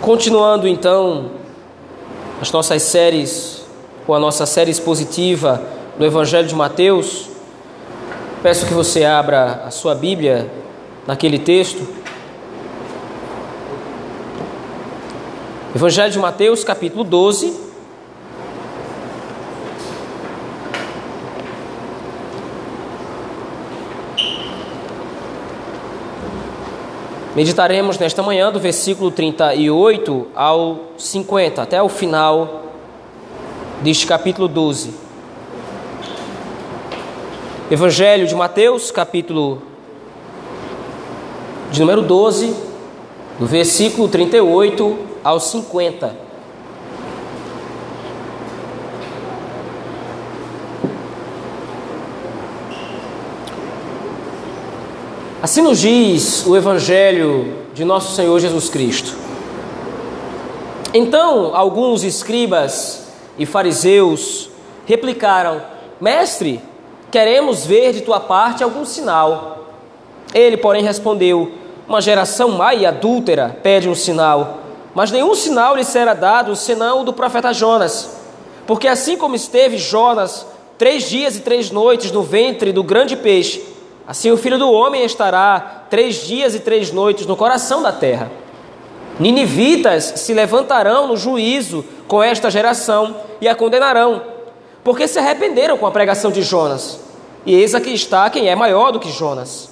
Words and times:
Continuando 0.00 0.66
então 0.66 1.32
as 2.40 2.50
nossas 2.50 2.82
séries, 2.82 3.62
ou 4.06 4.14
a 4.14 4.18
nossa 4.18 4.46
série 4.46 4.70
expositiva 4.70 5.62
no 5.98 6.06
Evangelho 6.06 6.48
de 6.48 6.54
Mateus, 6.54 7.28
peço 8.42 8.66
que 8.66 8.72
você 8.72 9.04
abra 9.04 9.64
a 9.66 9.70
sua 9.70 9.94
Bíblia 9.94 10.50
naquele 11.06 11.38
texto. 11.38 11.86
Evangelho 15.76 16.10
de 16.10 16.18
Mateus, 16.18 16.64
capítulo 16.64 17.04
12. 17.04 17.69
Meditaremos 27.40 27.98
nesta 27.98 28.22
manhã 28.22 28.52
do 28.52 28.60
versículo 28.60 29.10
38 29.10 30.26
ao 30.34 30.90
50, 30.98 31.62
até 31.62 31.82
o 31.82 31.88
final 31.88 32.64
deste 33.80 34.06
capítulo 34.06 34.46
12. 34.46 34.92
Evangelho 37.70 38.26
de 38.26 38.34
Mateus, 38.34 38.90
capítulo 38.90 39.62
de 41.72 41.80
número 41.80 42.02
12, 42.02 42.54
do 43.38 43.46
versículo 43.46 44.06
38 44.06 44.98
ao 45.24 45.40
50. 45.40 46.29
Assim 55.42 55.62
nos 55.62 55.80
diz 55.80 56.44
o 56.46 56.54
Evangelho 56.54 57.64
de 57.72 57.82
nosso 57.82 58.14
Senhor 58.14 58.38
Jesus 58.38 58.68
Cristo. 58.68 59.16
Então, 60.92 61.56
alguns 61.56 62.04
escribas 62.04 63.06
e 63.38 63.46
fariseus 63.46 64.50
replicaram: 64.84 65.62
Mestre, 65.98 66.60
queremos 67.10 67.64
ver 67.64 67.94
de 67.94 68.02
tua 68.02 68.20
parte 68.20 68.62
algum 68.62 68.84
sinal. 68.84 69.68
Ele, 70.34 70.58
porém, 70.58 70.82
respondeu: 70.82 71.50
Uma 71.88 72.02
geração 72.02 72.50
má 72.50 72.74
e 72.74 72.84
adúltera 72.84 73.56
pede 73.62 73.88
um 73.88 73.94
sinal, 73.94 74.58
mas 74.94 75.10
nenhum 75.10 75.34
sinal 75.34 75.74
lhe 75.74 75.84
será 75.84 76.12
dado 76.12 76.54
senão 76.54 77.00
o 77.00 77.04
do 77.04 77.14
profeta 77.14 77.50
Jonas. 77.54 78.10
Porque 78.66 78.86
assim 78.86 79.16
como 79.16 79.34
esteve 79.34 79.78
Jonas 79.78 80.44
três 80.76 81.08
dias 81.08 81.36
e 81.36 81.40
três 81.40 81.70
noites 81.70 82.12
no 82.12 82.22
ventre 82.22 82.72
do 82.72 82.82
grande 82.82 83.16
peixe, 83.16 83.69
Assim 84.10 84.32
o 84.32 84.36
filho 84.36 84.58
do 84.58 84.68
homem 84.68 85.04
estará 85.04 85.84
três 85.88 86.26
dias 86.26 86.52
e 86.52 86.58
três 86.58 86.90
noites 86.90 87.26
no 87.26 87.36
coração 87.36 87.80
da 87.80 87.92
terra. 87.92 88.28
Ninivitas 89.20 90.14
se 90.16 90.34
levantarão 90.34 91.06
no 91.06 91.16
juízo 91.16 91.84
com 92.08 92.20
esta 92.20 92.50
geração 92.50 93.14
e 93.40 93.46
a 93.46 93.54
condenarão, 93.54 94.20
porque 94.82 95.06
se 95.06 95.20
arrependeram 95.20 95.78
com 95.78 95.86
a 95.86 95.92
pregação 95.92 96.32
de 96.32 96.42
Jonas. 96.42 96.98
E 97.46 97.54
eis 97.54 97.72
aqui 97.72 97.94
está 97.94 98.28
quem 98.28 98.48
é 98.48 98.56
maior 98.56 98.90
do 98.90 98.98
que 98.98 99.12
Jonas. 99.12 99.70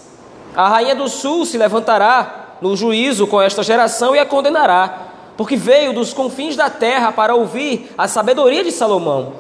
A 0.55 0.69
rainha 0.69 0.95
do 0.95 1.09
sul 1.09 1.45
se 1.45 1.59
levantará 1.59 2.59
no 2.63 2.77
juízo 2.77 3.27
com 3.27 3.43
esta 3.43 3.65
geração 3.65 4.15
e 4.15 4.21
a 4.21 4.25
condenará, 4.25 5.09
porque 5.37 5.57
veio 5.57 5.93
dos 5.93 6.15
confins 6.15 6.55
da 6.55 6.71
terra 6.71 7.11
para 7.11 7.35
ouvir 7.35 7.93
a 7.99 8.07
sabedoria 8.07 8.63
de 8.63 8.71
Salomão. 8.71 9.33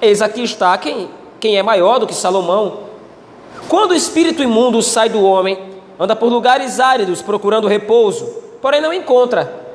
Eis 0.00 0.22
aqui 0.22 0.42
está 0.42 0.78
quem, 0.78 1.10
quem 1.38 1.58
é 1.58 1.62
maior 1.62 1.98
do 1.98 2.06
que 2.06 2.14
Salomão. 2.14 2.87
Quando 3.68 3.90
o 3.90 3.94
espírito 3.94 4.42
imundo 4.42 4.82
sai 4.82 5.10
do 5.10 5.22
homem, 5.22 5.58
anda 6.00 6.16
por 6.16 6.32
lugares 6.32 6.80
áridos 6.80 7.20
procurando 7.20 7.68
repouso, 7.68 8.24
porém 8.62 8.80
não 8.80 8.94
encontra. 8.94 9.66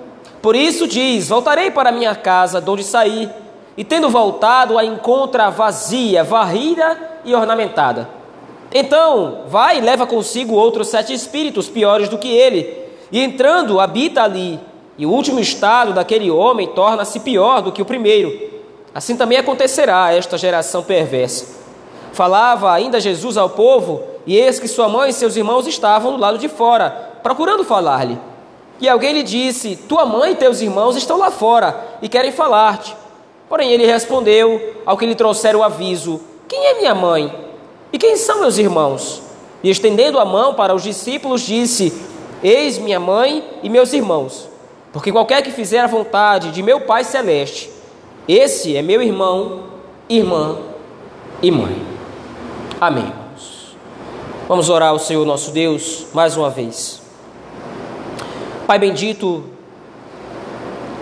Por 0.42 0.56
isso 0.56 0.88
diz: 0.88 1.30
Voltarei 1.30 1.70
para 1.70 1.92
minha 1.92 2.16
casa, 2.16 2.60
de 2.60 2.70
onde 2.70 2.84
saí, 2.84 3.30
e 3.78 3.84
tendo 3.84 4.10
voltado, 4.10 4.80
a 4.80 4.84
encontra 4.84 5.52
vazia, 5.52 6.24
varrida 6.24 7.20
e 7.24 7.36
ornamentada. 7.36 8.10
Então 8.74 9.44
vai 9.48 9.78
e 9.78 9.82
leva 9.82 10.08
consigo 10.08 10.56
outros 10.56 10.88
sete 10.88 11.14
espíritos 11.14 11.70
piores 11.70 12.10
do 12.10 12.18
que 12.18 12.30
ele, 12.30 12.76
e 13.12 13.20
entrando, 13.20 13.80
habita 13.80 14.24
ali. 14.24 14.60
E 14.98 15.06
o 15.06 15.12
último 15.12 15.40
estado 15.40 15.94
daquele 15.94 16.32
homem 16.32 16.68
torna-se 16.68 17.20
pior 17.20 17.62
do 17.62 17.72
que 17.72 17.82
o 17.82 17.86
primeiro. 17.86 18.52
Assim 18.94 19.16
também 19.16 19.38
acontecerá 19.38 20.06
a 20.06 20.14
esta 20.16 20.38
geração 20.38 20.84
perversa. 20.84 21.63
Falava 22.14 22.72
ainda 22.72 23.02
Jesus 23.02 23.38
ao 23.38 23.50
povo, 23.50 24.04
e 24.26 24.38
eis 24.38 24.60
que 24.60 24.68
sua 24.68 24.88
mãe 24.88 25.10
e 25.10 25.14
seus 25.14 25.36
irmãos 25.36 25.68
estavam 25.68 26.14
do 26.14 26.20
lado 26.20 26.38
de 26.38 26.48
fora, 26.48 26.90
procurando 27.22 27.64
falar-lhe. 27.64 28.18
E 28.80 28.88
alguém 28.88 29.14
lhe 29.14 29.24
disse: 29.24 29.76
Tua 29.76 30.06
mãe 30.06 30.32
e 30.32 30.36
teus 30.36 30.62
irmãos 30.62 30.96
estão 30.96 31.18
lá 31.18 31.32
fora 31.32 31.98
e 32.02 32.08
querem 32.08 32.32
falar-te. 32.32 32.96
Porém 33.50 33.72
ele 33.72 33.86
respondeu 33.86 34.76
ao 34.86 34.96
que 34.96 35.06
lhe 35.06 35.16
trouxeram 35.16 35.60
o 35.60 35.64
aviso: 35.64 36.22
Quem 36.48 36.64
é 36.66 36.74
minha 36.76 36.94
mãe? 36.94 37.34
E 37.92 37.98
quem 37.98 38.16
são 38.16 38.42
meus 38.42 38.58
irmãos? 38.58 39.22
E 39.64 39.70
estendendo 39.70 40.20
a 40.20 40.26
mão 40.26 40.54
para 40.54 40.76
os 40.76 40.84
discípulos, 40.84 41.42
disse: 41.42 41.94
Eis 42.44 42.78
minha 42.78 43.00
mãe 43.00 43.44
e 43.64 43.70
meus 43.70 43.92
irmãos. 43.92 44.48
Porque 44.92 45.12
qualquer 45.12 45.42
que 45.42 45.50
fizer 45.50 45.80
a 45.80 45.88
vontade 45.88 46.52
de 46.52 46.62
meu 46.62 46.82
Pai 46.82 47.04
celeste, 47.04 47.72
esse 48.28 48.78
é 48.78 48.82
meu 48.84 49.02
irmão, 49.02 49.64
irmã 50.08 50.58
e 51.42 51.50
mãe. 51.50 51.93
Amém. 52.86 53.14
Vamos 54.46 54.68
orar 54.68 54.90
ao 54.90 55.00
Senhor 55.00 55.26
nosso 55.26 55.52
Deus 55.52 56.08
mais 56.14 56.36
uma 56.36 56.50
vez. 56.50 57.02
Pai 58.68 58.78
bendito, 58.78 59.46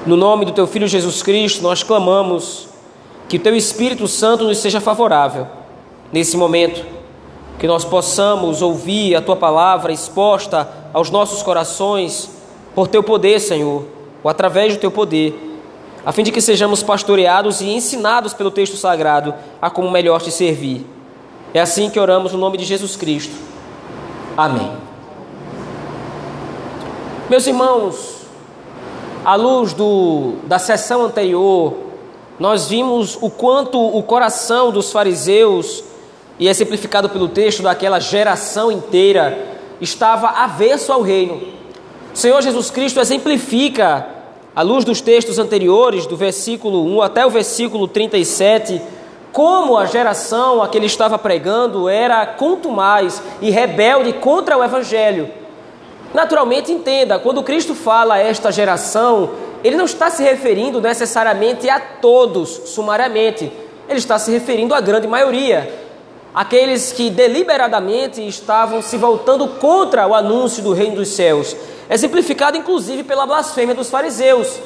no 0.06 0.16
nome 0.16 0.46
do 0.46 0.52
Teu 0.52 0.68
Filho 0.68 0.88
Jesus 0.88 1.24
Cristo, 1.24 1.64
nós 1.64 1.82
clamamos 1.82 2.68
que 3.28 3.38
o 3.38 3.40
Teu 3.40 3.56
Espírito 3.56 4.08
Santo 4.08 4.44
nos 4.44 4.60
seja 4.60 4.80
favorável 4.80 5.48
nesse 6.14 6.38
momento, 6.38 6.86
que 7.58 7.66
nós 7.66 7.84
possamos 7.84 8.62
ouvir 8.62 9.16
a 9.16 9.22
Tua 9.22 9.36
palavra 9.36 9.92
exposta 9.92 10.70
aos 10.94 11.10
nossos 11.10 11.42
corações 11.42 12.30
por 12.76 12.88
Teu 12.88 13.02
poder, 13.02 13.40
Senhor, 13.40 13.88
ou 14.24 14.30
através 14.30 14.76
do 14.76 14.80
Teu 14.80 14.92
poder, 14.92 15.34
a 16.06 16.12
fim 16.12 16.22
de 16.22 16.32
que 16.32 16.42
sejamos 16.42 16.84
pastoreados 16.84 17.60
e 17.60 17.72
ensinados 17.72 18.36
pelo 18.36 18.52
texto 18.52 18.78
sagrado 18.78 19.34
a 19.60 19.68
como 19.68 19.90
melhor 19.90 20.22
Te 20.22 20.30
servir. 20.30 20.86
É 21.54 21.60
assim 21.60 21.90
que 21.90 22.00
oramos 22.00 22.32
no 22.32 22.40
nome 22.40 22.58
de 22.58 22.64
Jesus 22.64 22.96
Cristo. 22.96 23.36
Amém. 24.38 24.72
Meus 27.30 27.46
irmãos, 27.46 28.22
à 29.26 29.36
luz 29.36 29.74
do, 29.74 30.34
da 30.46 30.58
sessão 30.58 31.04
anterior, 31.04 31.76
nós 32.40 32.68
vimos 32.68 33.18
o 33.22 33.30
quanto 33.30 33.80
o 33.80 34.02
coração 34.02 34.72
dos 34.72 34.92
fariseus, 34.92 35.84
e 36.40 36.48
é 36.48 36.54
simplificado 36.54 37.10
pelo 37.10 37.28
texto 37.28 37.62
daquela 37.62 38.00
geração 38.00 38.72
inteira, 38.72 39.60
estava 39.80 40.28
avesso 40.28 40.92
ao 40.92 41.02
reino. 41.02 41.36
O 42.14 42.18
Senhor 42.18 42.42
Jesus 42.42 42.70
Cristo 42.70 43.00
exemplifica, 43.00 44.08
à 44.56 44.62
luz 44.62 44.84
dos 44.84 45.02
textos 45.02 45.38
anteriores, 45.38 46.06
do 46.06 46.18
versículo 46.18 46.84
1 46.98 47.02
até 47.02 47.26
o 47.26 47.30
versículo 47.30 47.88
37, 47.88 48.82
como 49.32 49.78
a 49.78 49.86
geração 49.86 50.62
a 50.62 50.68
que 50.68 50.78
ele 50.78 50.86
estava 50.86 51.18
pregando 51.18 51.88
era 51.88 52.26
contumaz 52.26 53.22
e 53.42 53.50
rebelde 53.50 54.14
contra 54.14 54.58
o 54.58 54.64
Evangelho. 54.64 55.30
Naturalmente, 56.14 56.72
entenda, 56.72 57.18
quando 57.18 57.44
Cristo 57.44 57.74
fala 57.74 58.16
a 58.16 58.20
esta 58.20 58.52
geração, 58.52 59.32
ele 59.64 59.78
não 59.78 59.86
está 59.86 60.10
se 60.10 60.22
referindo 60.22 60.82
necessariamente 60.82 61.70
a 61.70 61.80
todos, 61.80 62.50
sumariamente. 62.66 63.52
Ele 63.88 64.00
está 64.00 64.20
se 64.20 64.32
referindo 64.32 64.74
à 64.74 64.82
grande 64.82 65.08
maioria. 65.08 65.82
Aqueles 66.34 66.92
que 66.92 67.10
deliberadamente 67.10 68.26
estavam 68.26 68.82
se 68.82 68.98
voltando 68.98 69.48
contra 69.48 70.08
o 70.08 70.14
anúncio 70.14 70.64
do 70.64 70.74
reino 70.74 70.98
dos 70.98 71.10
céus. 71.10 71.56
Exemplificado 71.90 72.58
inclusive 72.58 73.04
pela 73.04 73.26
blasfêmia 73.26 73.76
dos 73.76 73.90
fariseus. 73.90 74.60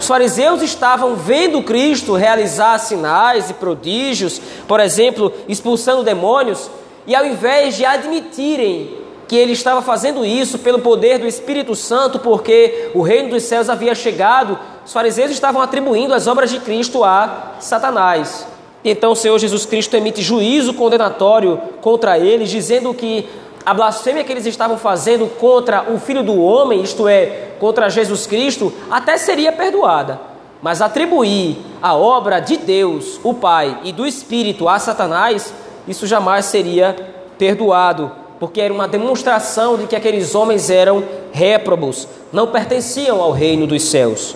Os 0.00 0.06
fariseus 0.06 0.62
estavam 0.62 1.14
vendo 1.14 1.62
Cristo 1.62 2.14
realizar 2.14 2.78
sinais 2.78 3.50
e 3.50 3.54
prodígios, 3.54 4.40
por 4.66 4.80
exemplo, 4.80 5.30
expulsando 5.46 6.02
demônios, 6.02 6.70
e 7.06 7.14
ao 7.14 7.26
invés 7.26 7.76
de 7.76 7.84
admitirem 7.84 8.96
que 9.28 9.36
ele 9.36 9.52
estava 9.52 9.82
fazendo 9.82 10.24
isso 10.24 10.58
pelo 10.58 10.78
poder 10.78 11.18
do 11.18 11.26
Espírito 11.26 11.76
Santo, 11.76 12.18
porque 12.18 12.90
o 12.94 13.02
reino 13.02 13.28
dos 13.28 13.42
céus 13.42 13.68
havia 13.68 13.94
chegado, 13.94 14.58
os 14.86 14.92
fariseus 14.92 15.30
estavam 15.30 15.60
atribuindo 15.60 16.14
as 16.14 16.26
obras 16.26 16.50
de 16.50 16.60
Cristo 16.60 17.04
a 17.04 17.56
Satanás. 17.60 18.46
Então 18.82 19.12
o 19.12 19.16
Senhor 19.16 19.38
Jesus 19.38 19.66
Cristo 19.66 19.94
emite 19.94 20.22
juízo 20.22 20.72
condenatório 20.72 21.60
contra 21.82 22.18
eles, 22.18 22.48
dizendo 22.48 22.94
que 22.94 23.28
a 23.64 23.74
blasfêmia 23.74 24.24
que 24.24 24.32
eles 24.32 24.46
estavam 24.46 24.78
fazendo 24.78 25.26
contra 25.38 25.92
o 25.92 25.98
Filho 25.98 26.22
do 26.22 26.40
Homem, 26.40 26.82
isto 26.82 27.06
é, 27.06 27.50
contra 27.58 27.90
Jesus 27.90 28.26
Cristo, 28.26 28.72
até 28.90 29.18
seria 29.18 29.52
perdoada. 29.52 30.20
Mas 30.62 30.82
atribuir 30.82 31.58
a 31.80 31.94
obra 31.94 32.40
de 32.40 32.56
Deus, 32.56 33.20
o 33.22 33.34
Pai, 33.34 33.78
e 33.84 33.92
do 33.92 34.06
Espírito 34.06 34.68
a 34.68 34.78
Satanás, 34.78 35.52
isso 35.86 36.06
jamais 36.06 36.46
seria 36.46 36.96
perdoado. 37.38 38.12
porque 38.38 38.58
era 38.58 38.72
uma 38.72 38.88
demonstração 38.88 39.76
de 39.76 39.86
que 39.86 39.94
aqueles 39.94 40.34
homens 40.34 40.70
eram 40.70 41.04
réprobos, 41.30 42.08
não 42.32 42.46
pertenciam 42.46 43.20
ao 43.20 43.32
reino 43.32 43.66
dos 43.66 43.82
céus. 43.82 44.34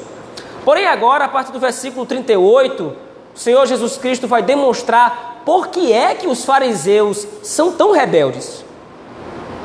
Porém, 0.62 0.86
agora, 0.86 1.24
a 1.24 1.28
partir 1.28 1.52
do 1.52 1.58
versículo 1.58 2.04
38, 2.04 2.92
o 3.34 3.38
Senhor 3.38 3.66
Jesus 3.66 3.96
Cristo 3.96 4.28
vai 4.28 4.42
demonstrar 4.42 5.42
por 5.44 5.68
que 5.68 5.92
é 5.92 6.14
que 6.14 6.26
os 6.26 6.44
fariseus 6.44 7.26
são 7.42 7.72
tão 7.72 7.92
rebeldes. 7.92 8.63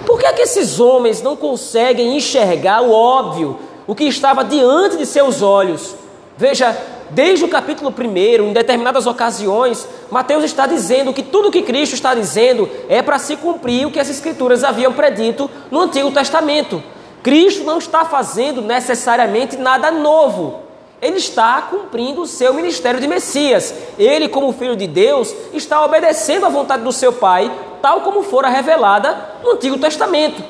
Por 0.10 0.18
que 0.18 0.26
é 0.26 0.34
que 0.34 0.42
esses 0.42 0.80
homens 0.80 1.22
não 1.22 1.36
conseguem 1.36 2.18
enxergar 2.18 2.82
o 2.82 2.92
óbvio, 2.92 3.60
o 3.86 3.94
que 3.94 4.06
estava 4.06 4.44
diante 4.44 4.98
de 4.98 5.06
seus 5.06 5.44
olhos? 5.44 5.94
Veja, 6.36 6.76
desde 7.12 7.46
o 7.46 7.48
capítulo 7.48 7.94
1, 7.96 8.48
em 8.48 8.52
determinadas 8.52 9.06
ocasiões, 9.06 9.88
Mateus 10.10 10.44
está 10.44 10.66
dizendo 10.66 11.14
que 11.14 11.22
tudo 11.22 11.50
o 11.50 11.52
que 11.52 11.62
Cristo 11.62 11.94
está 11.94 12.16
dizendo 12.16 12.68
é 12.90 13.04
para 13.04 13.20
se 13.20 13.36
cumprir 13.36 13.86
o 13.86 13.92
que 13.92 14.00
as 14.00 14.10
Escrituras 14.10 14.64
haviam 14.64 14.94
predito 14.94 15.48
no 15.70 15.82
Antigo 15.82 16.10
Testamento. 16.10 16.82
Cristo 17.22 17.64
não 17.64 17.78
está 17.78 18.04
fazendo 18.04 18.64
necessariamente 18.64 19.58
nada 19.58 19.92
novo. 19.92 20.69
Ele 21.02 21.18
está 21.18 21.62
cumprindo 21.62 22.22
o 22.22 22.28
seu 22.28 22.54
ministério 22.54 23.00
de 23.00 23.08
Messias. 23.08 23.74
Ele, 23.98 24.28
como 24.28 24.52
filho 24.52 24.76
de 24.76 24.86
Deus, 24.88 25.34
está 25.54 25.84
obedecendo 25.84 26.46
à 26.46 26.50
vontade 26.50 26.84
do 26.84 26.92
seu 26.92 27.14
Pai, 27.14 27.52
tal 27.82 28.02
como 28.02 28.24
fora 28.24 28.50
revelada 28.50 29.36
no 29.44 29.52
Antigo 29.52 29.78
Testamento. 29.78 30.44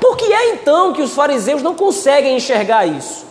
Por 0.00 0.16
que 0.16 0.32
é 0.32 0.50
então 0.54 0.92
que 0.92 1.00
os 1.00 1.14
fariseus 1.14 1.62
não 1.62 1.74
conseguem 1.74 2.36
enxergar 2.36 2.86
isso? 2.86 3.24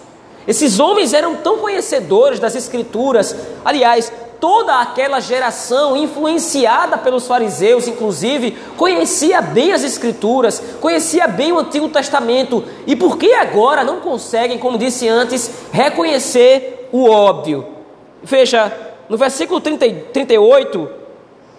Esses 0.48 0.80
homens 0.80 1.14
eram 1.14 1.36
tão 1.36 1.60
conhecedores 1.60 2.40
das 2.40 2.56
Escrituras, 2.56 3.36
aliás, 3.64 4.12
toda 4.42 4.82
aquela 4.82 5.20
geração 5.20 5.96
influenciada 5.96 6.98
pelos 6.98 7.28
fariseus, 7.28 7.88
inclusive, 7.88 8.58
conhecia 8.76 9.40
bem 9.40 9.72
as 9.72 9.84
Escrituras, 9.84 10.62
conhecia 10.82 11.28
bem 11.28 11.52
o 11.52 11.60
Antigo 11.60 11.88
Testamento, 11.88 12.64
e 12.88 12.96
por 12.96 13.18
que 13.18 13.32
agora 13.34 13.84
não 13.84 14.02
conseguem, 14.02 14.58
como 14.58 14.80
disse 14.80 15.08
antes, 15.08 15.52
reconhecer 15.72 16.90
o 16.92 17.08
óbvio? 17.08 17.68
Veja, 18.24 18.76
no 19.08 19.16
versículo 19.16 19.62
30, 19.62 19.88
38, 20.12 20.90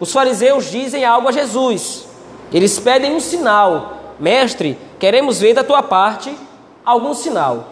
os 0.00 0.12
fariseus 0.12 0.68
dizem 0.68 1.04
algo 1.04 1.28
a 1.28 1.32
Jesus, 1.32 2.08
eles 2.52 2.80
pedem 2.80 3.14
um 3.14 3.20
sinal, 3.20 4.14
mestre, 4.18 4.76
queremos 4.98 5.40
ver 5.40 5.54
da 5.54 5.62
tua 5.62 5.84
parte 5.84 6.36
algum 6.84 7.14
sinal. 7.14 7.71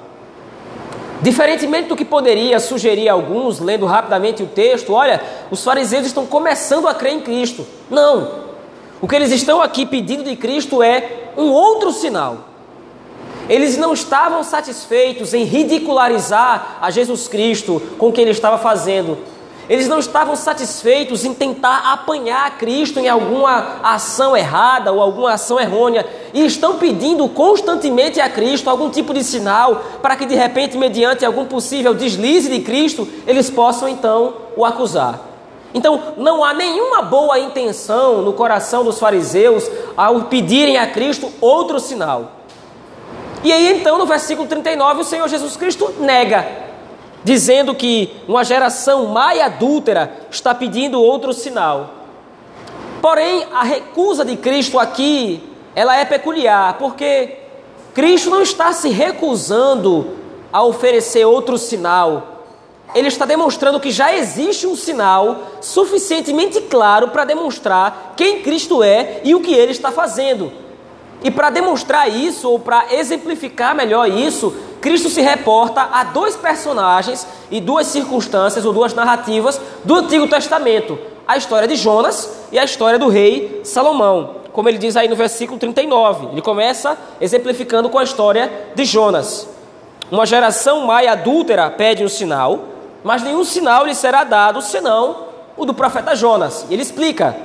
Diferentemente 1.22 1.88
do 1.88 1.96
que 1.96 2.04
poderia 2.04 2.58
sugerir 2.58 3.08
alguns, 3.08 3.60
lendo 3.60 3.84
rapidamente 3.84 4.42
o 4.42 4.46
texto, 4.46 4.92
olha, 4.94 5.20
os 5.50 5.62
fariseus 5.62 6.06
estão 6.06 6.26
começando 6.26 6.88
a 6.88 6.94
crer 6.94 7.12
em 7.12 7.20
Cristo. 7.20 7.66
Não. 7.90 8.50
O 9.00 9.08
que 9.08 9.16
eles 9.16 9.30
estão 9.30 9.60
aqui 9.60 9.84
pedindo 9.84 10.24
de 10.24 10.34
Cristo 10.36 10.82
é 10.82 11.32
um 11.36 11.50
outro 11.50 11.92
sinal. 11.92 12.48
Eles 13.48 13.76
não 13.76 13.92
estavam 13.92 14.42
satisfeitos 14.42 15.34
em 15.34 15.44
ridicularizar 15.44 16.78
a 16.80 16.90
Jesus 16.90 17.28
Cristo 17.28 17.82
com 17.98 18.08
o 18.08 18.12
que 18.12 18.20
ele 18.20 18.30
estava 18.30 18.56
fazendo. 18.58 19.18
Eles 19.70 19.86
não 19.86 20.00
estavam 20.00 20.34
satisfeitos 20.34 21.24
em 21.24 21.32
tentar 21.32 21.92
apanhar 21.92 22.58
Cristo 22.58 22.98
em 22.98 23.08
alguma 23.08 23.76
ação 23.84 24.36
errada 24.36 24.92
ou 24.92 25.00
alguma 25.00 25.34
ação 25.34 25.60
errônea 25.60 26.04
e 26.34 26.44
estão 26.44 26.76
pedindo 26.76 27.28
constantemente 27.28 28.20
a 28.20 28.28
Cristo 28.28 28.68
algum 28.68 28.90
tipo 28.90 29.14
de 29.14 29.22
sinal 29.22 29.80
para 30.02 30.16
que 30.16 30.26
de 30.26 30.34
repente, 30.34 30.76
mediante 30.76 31.24
algum 31.24 31.44
possível 31.44 31.94
deslize 31.94 32.50
de 32.50 32.58
Cristo, 32.62 33.06
eles 33.28 33.48
possam 33.48 33.88
então 33.88 34.34
o 34.56 34.64
acusar. 34.64 35.20
Então, 35.72 36.14
não 36.16 36.44
há 36.44 36.52
nenhuma 36.52 37.02
boa 37.02 37.38
intenção 37.38 38.22
no 38.22 38.32
coração 38.32 38.82
dos 38.82 38.98
fariseus 38.98 39.70
ao 39.96 40.22
pedirem 40.22 40.78
a 40.78 40.88
Cristo 40.88 41.30
outro 41.40 41.78
sinal. 41.78 42.32
E 43.44 43.52
aí, 43.52 43.78
então, 43.78 43.98
no 43.98 44.04
versículo 44.04 44.48
39, 44.48 45.02
o 45.02 45.04
Senhor 45.04 45.28
Jesus 45.28 45.56
Cristo 45.56 45.94
nega 46.00 46.69
dizendo 47.22 47.74
que 47.74 48.10
uma 48.26 48.44
geração 48.44 49.14
e 49.34 49.40
adúltera 49.40 50.26
está 50.30 50.54
pedindo 50.54 51.02
outro 51.02 51.32
sinal. 51.32 51.90
Porém, 53.00 53.46
a 53.52 53.62
recusa 53.62 54.24
de 54.24 54.36
Cristo 54.36 54.78
aqui, 54.78 55.42
ela 55.74 55.96
é 55.96 56.04
peculiar, 56.04 56.76
porque 56.78 57.38
Cristo 57.94 58.30
não 58.30 58.42
está 58.42 58.72
se 58.72 58.88
recusando 58.88 60.16
a 60.52 60.62
oferecer 60.62 61.24
outro 61.24 61.56
sinal. 61.56 62.44
Ele 62.94 63.08
está 63.08 63.24
demonstrando 63.24 63.78
que 63.78 63.90
já 63.90 64.14
existe 64.14 64.66
um 64.66 64.74
sinal 64.74 65.42
suficientemente 65.60 66.60
claro 66.62 67.08
para 67.08 67.24
demonstrar 67.24 68.14
quem 68.16 68.42
Cristo 68.42 68.82
é 68.82 69.20
e 69.22 69.34
o 69.34 69.40
que 69.40 69.54
ele 69.54 69.72
está 69.72 69.92
fazendo. 69.92 70.52
E 71.22 71.30
para 71.30 71.50
demonstrar 71.50 72.10
isso, 72.10 72.48
ou 72.48 72.58
para 72.58 72.94
exemplificar 72.94 73.74
melhor 73.74 74.08
isso, 74.08 74.54
Cristo 74.80 75.10
se 75.10 75.20
reporta 75.20 75.88
a 75.92 76.04
dois 76.04 76.36
personagens 76.36 77.26
e 77.50 77.60
duas 77.60 77.86
circunstâncias 77.86 78.64
ou 78.64 78.72
duas 78.72 78.94
narrativas 78.94 79.60
do 79.84 79.94
Antigo 79.94 80.26
Testamento: 80.26 80.98
a 81.28 81.36
história 81.36 81.68
de 81.68 81.76
Jonas 81.76 82.30
e 82.50 82.58
a 82.58 82.64
história 82.64 82.98
do 82.98 83.08
rei 83.08 83.60
Salomão. 83.64 84.36
Como 84.52 84.68
ele 84.68 84.78
diz 84.78 84.96
aí 84.96 85.06
no 85.06 85.14
versículo 85.14 85.58
39, 85.58 86.28
ele 86.32 86.42
começa 86.42 86.98
exemplificando 87.20 87.88
com 87.88 87.98
a 87.98 88.04
história 88.04 88.50
de 88.74 88.84
Jonas. 88.84 89.48
Uma 90.10 90.26
geração 90.26 90.86
má 90.86 91.04
e 91.04 91.08
adúltera 91.08 91.70
pede 91.70 92.02
um 92.02 92.08
sinal, 92.08 92.58
mas 93.04 93.22
nenhum 93.22 93.44
sinal 93.44 93.86
lhe 93.86 93.94
será 93.94 94.24
dado 94.24 94.60
senão 94.60 95.28
o 95.56 95.64
do 95.64 95.74
profeta 95.74 96.16
Jonas. 96.16 96.66
Ele 96.68 96.82
explica: 96.82 97.36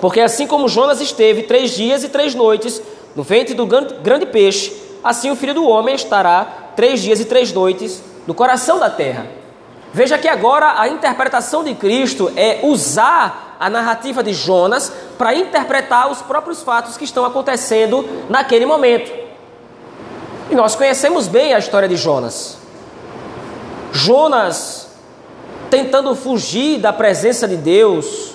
porque 0.00 0.20
assim 0.20 0.46
como 0.46 0.68
Jonas 0.68 1.00
esteve 1.00 1.44
três 1.44 1.72
dias 1.72 2.04
e 2.04 2.08
três 2.08 2.34
noites 2.34 2.80
no 3.16 3.22
ventre 3.22 3.54
do 3.54 3.66
grande 3.66 4.26
peixe, 4.26 4.89
assim 5.02 5.30
o 5.30 5.36
filho 5.36 5.54
do 5.54 5.66
homem 5.66 5.94
estará 5.94 6.72
três 6.76 7.00
dias 7.00 7.20
e 7.20 7.24
três 7.24 7.52
noites 7.52 8.02
no 8.26 8.34
coração 8.34 8.78
da 8.78 8.90
terra. 8.90 9.26
Veja 9.92 10.16
que 10.16 10.28
agora 10.28 10.80
a 10.80 10.88
interpretação 10.88 11.64
de 11.64 11.74
Cristo 11.74 12.30
é 12.36 12.60
usar 12.62 13.56
a 13.58 13.68
narrativa 13.68 14.22
de 14.22 14.32
Jonas 14.32 14.92
para 15.18 15.34
interpretar 15.34 16.10
os 16.10 16.22
próprios 16.22 16.62
fatos 16.62 16.96
que 16.96 17.04
estão 17.04 17.24
acontecendo 17.24 18.08
naquele 18.28 18.64
momento. 18.64 19.12
E 20.48 20.54
nós 20.54 20.74
conhecemos 20.74 21.28
bem 21.28 21.54
a 21.54 21.58
história 21.58 21.88
de 21.88 21.96
Jonas. 21.96 22.56
Jonas 23.92 24.88
tentando 25.68 26.14
fugir 26.16 26.78
da 26.78 26.92
presença 26.92 27.46
de 27.46 27.56
Deus, 27.56 28.34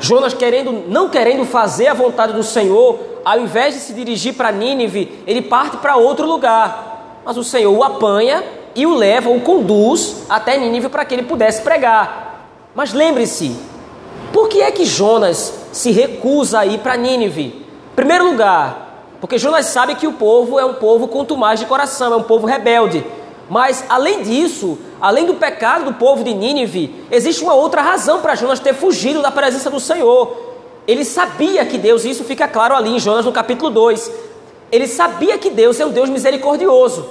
Jonas 0.00 0.34
querendo, 0.34 0.84
não 0.88 1.08
querendo 1.08 1.44
fazer 1.44 1.88
a 1.88 1.94
vontade 1.94 2.32
do 2.32 2.42
Senhor, 2.42 3.15
ao 3.26 3.40
invés 3.40 3.74
de 3.74 3.80
se 3.80 3.92
dirigir 3.92 4.34
para 4.34 4.52
Nínive, 4.52 5.24
ele 5.26 5.42
parte 5.42 5.78
para 5.78 5.96
outro 5.96 6.24
lugar. 6.28 7.22
Mas 7.24 7.36
o 7.36 7.42
Senhor 7.42 7.76
o 7.76 7.82
apanha 7.82 8.44
e 8.72 8.86
o 8.86 8.94
leva, 8.94 9.28
o 9.28 9.40
conduz 9.40 10.22
até 10.28 10.56
Nínive 10.56 10.88
para 10.88 11.04
que 11.04 11.12
ele 11.12 11.24
pudesse 11.24 11.60
pregar. 11.60 12.46
Mas 12.72 12.92
lembre-se, 12.92 13.56
por 14.32 14.48
que 14.48 14.62
é 14.62 14.70
que 14.70 14.84
Jonas 14.84 15.52
se 15.72 15.90
recusa 15.90 16.60
a 16.60 16.66
ir 16.66 16.78
para 16.78 16.96
Nínive? 16.96 17.66
Primeiro 17.96 18.30
lugar, 18.30 19.16
porque 19.20 19.38
Jonas 19.38 19.66
sabe 19.66 19.96
que 19.96 20.06
o 20.06 20.12
povo 20.12 20.60
é 20.60 20.64
um 20.64 20.74
povo 20.74 21.08
contumaz 21.08 21.58
de 21.58 21.66
coração, 21.66 22.12
é 22.12 22.16
um 22.16 22.22
povo 22.22 22.46
rebelde. 22.46 23.04
Mas, 23.50 23.84
além 23.88 24.22
disso, 24.22 24.78
além 25.00 25.26
do 25.26 25.34
pecado 25.34 25.86
do 25.86 25.94
povo 25.94 26.22
de 26.22 26.32
Nínive, 26.32 27.04
existe 27.10 27.42
uma 27.42 27.54
outra 27.54 27.82
razão 27.82 28.20
para 28.20 28.36
Jonas 28.36 28.60
ter 28.60 28.72
fugido 28.72 29.20
da 29.20 29.32
presença 29.32 29.68
do 29.68 29.80
Senhor. 29.80 30.45
Ele 30.86 31.04
sabia 31.04 31.64
que 31.66 31.78
Deus, 31.78 32.04
e 32.04 32.10
isso 32.10 32.24
fica 32.24 32.46
claro 32.46 32.74
ali 32.74 32.90
em 32.90 32.98
Jonas 32.98 33.24
no 33.24 33.32
capítulo 33.32 33.70
2, 33.70 34.10
ele 34.70 34.86
sabia 34.86 35.36
que 35.36 35.50
Deus 35.50 35.80
é 35.80 35.86
um 35.86 35.90
Deus 35.90 36.08
misericordioso. 36.08 37.08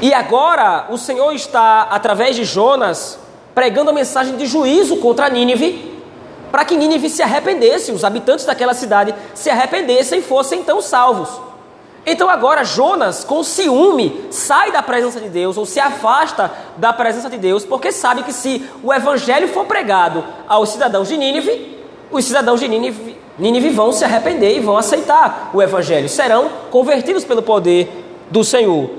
E 0.00 0.12
agora 0.12 0.86
o 0.90 0.98
Senhor 0.98 1.32
está, 1.32 1.88
através 1.90 2.36
de 2.36 2.44
Jonas, 2.44 3.18
pregando 3.54 3.90
a 3.90 3.92
mensagem 3.92 4.36
de 4.36 4.46
juízo 4.46 4.98
contra 4.98 5.28
Nínive, 5.28 5.98
para 6.52 6.64
que 6.64 6.76
Nínive 6.76 7.10
se 7.10 7.22
arrependesse, 7.22 7.90
os 7.90 8.04
habitantes 8.04 8.44
daquela 8.44 8.74
cidade 8.74 9.14
se 9.34 9.50
arrependessem 9.50 10.20
e 10.20 10.22
fossem 10.22 10.60
então 10.60 10.80
salvos. 10.80 11.28
Então 12.06 12.28
agora 12.30 12.64
Jonas, 12.64 13.24
com 13.24 13.42
ciúme, 13.42 14.28
sai 14.30 14.72
da 14.72 14.82
presença 14.82 15.20
de 15.20 15.28
Deus 15.28 15.56
ou 15.56 15.66
se 15.66 15.80
afasta 15.80 16.50
da 16.76 16.92
presença 16.92 17.28
de 17.28 17.36
Deus, 17.36 17.64
porque 17.64 17.92
sabe 17.92 18.22
que 18.22 18.32
se 18.32 18.64
o 18.82 18.92
evangelho 18.92 19.48
for 19.48 19.66
pregado 19.66 20.24
aos 20.46 20.70
cidadãos 20.70 21.08
de 21.08 21.16
Nínive, 21.16 21.77
os 22.10 22.24
cidadãos 22.24 22.60
de 22.60 22.68
Nínive, 22.68 23.70
vão 23.70 23.92
se 23.92 24.04
arrepender 24.04 24.56
e 24.56 24.60
vão 24.60 24.76
aceitar 24.76 25.50
o 25.52 25.62
evangelho, 25.62 26.08
serão 26.08 26.50
convertidos 26.70 27.24
pelo 27.24 27.42
poder 27.42 28.04
do 28.30 28.42
Senhor. 28.42 28.90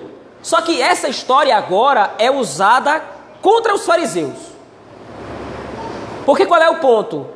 Só 0.41 0.61
que 0.61 0.81
essa 0.81 1.09
história 1.09 1.55
agora 1.55 2.13
é 2.17 2.31
usada 2.31 3.01
contra 3.41 3.73
os 3.73 3.85
fariseus. 3.85 4.37
Porque 6.25 6.45
qual 6.45 6.61
é 6.61 6.69
o 6.69 6.79
ponto? 6.79 7.27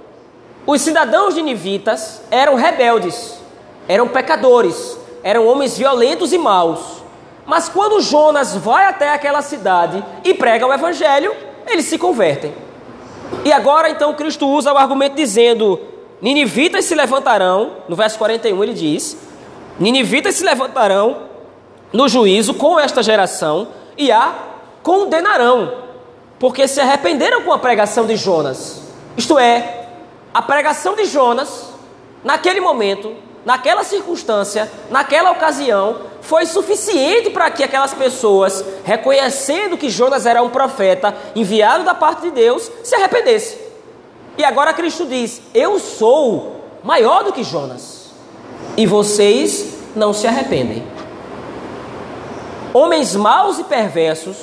Os 0.65 0.81
cidadãos 0.81 1.35
de 1.35 1.41
Nivitas 1.41 2.21
eram 2.31 2.55
rebeldes, 2.55 3.37
eram 3.87 4.07
pecadores, 4.07 4.97
eram 5.23 5.45
homens 5.45 5.77
violentos 5.77 6.31
e 6.31 6.37
maus. 6.37 7.03
Mas 7.45 7.67
quando 7.67 7.99
Jonas 7.99 8.55
vai 8.55 8.85
até 8.85 9.11
aquela 9.11 9.41
cidade 9.41 10.03
e 10.23 10.33
prega 10.33 10.65
o 10.65 10.73
evangelho, 10.73 11.35
eles 11.67 11.85
se 11.85 11.97
convertem. 11.97 12.53
E 13.45 13.51
agora 13.51 13.89
então 13.89 14.13
Cristo 14.13 14.47
usa 14.47 14.73
o 14.73 14.77
argumento 14.77 15.15
dizendo: 15.15 15.79
Ninivitas 16.21 16.85
se 16.85 16.95
levantarão, 16.95 17.77
no 17.89 17.95
verso 17.95 18.17
41 18.17 18.63
ele 18.63 18.73
diz: 18.73 19.17
Ninivitas 19.79 20.35
se 20.35 20.43
levantarão 20.43 21.23
no 21.91 22.07
juízo 22.07 22.53
com 22.53 22.79
esta 22.79 23.03
geração 23.03 23.67
e 23.97 24.11
a 24.11 24.33
condenarão, 24.81 25.73
porque 26.39 26.67
se 26.67 26.81
arrependeram 26.81 27.41
com 27.43 27.53
a 27.53 27.59
pregação 27.59 28.05
de 28.05 28.15
Jonas. 28.15 28.81
Isto 29.15 29.37
é, 29.37 29.87
a 30.33 30.41
pregação 30.41 30.95
de 30.95 31.05
Jonas, 31.05 31.69
naquele 32.23 32.59
momento, 32.59 33.13
naquela 33.45 33.83
circunstância, 33.83 34.71
naquela 34.89 35.31
ocasião, 35.31 36.01
foi 36.21 36.45
suficiente 36.45 37.29
para 37.29 37.51
que 37.51 37.63
aquelas 37.63 37.93
pessoas, 37.93 38.63
reconhecendo 38.83 39.77
que 39.77 39.89
Jonas 39.89 40.25
era 40.25 40.41
um 40.41 40.49
profeta 40.49 41.13
enviado 41.35 41.83
da 41.83 41.93
parte 41.93 42.21
de 42.23 42.31
Deus, 42.31 42.71
se 42.83 42.95
arrependessem. 42.95 43.59
E 44.37 44.43
agora 44.43 44.73
Cristo 44.73 45.05
diz: 45.05 45.41
Eu 45.53 45.79
sou 45.79 46.61
maior 46.83 47.23
do 47.23 47.33
que 47.33 47.43
Jonas, 47.43 48.11
e 48.77 48.85
vocês 48.87 49.75
não 49.95 50.13
se 50.13 50.25
arrependem. 50.25 50.83
Homens 52.73 53.15
maus 53.15 53.59
e 53.59 53.63
perversos, 53.65 54.37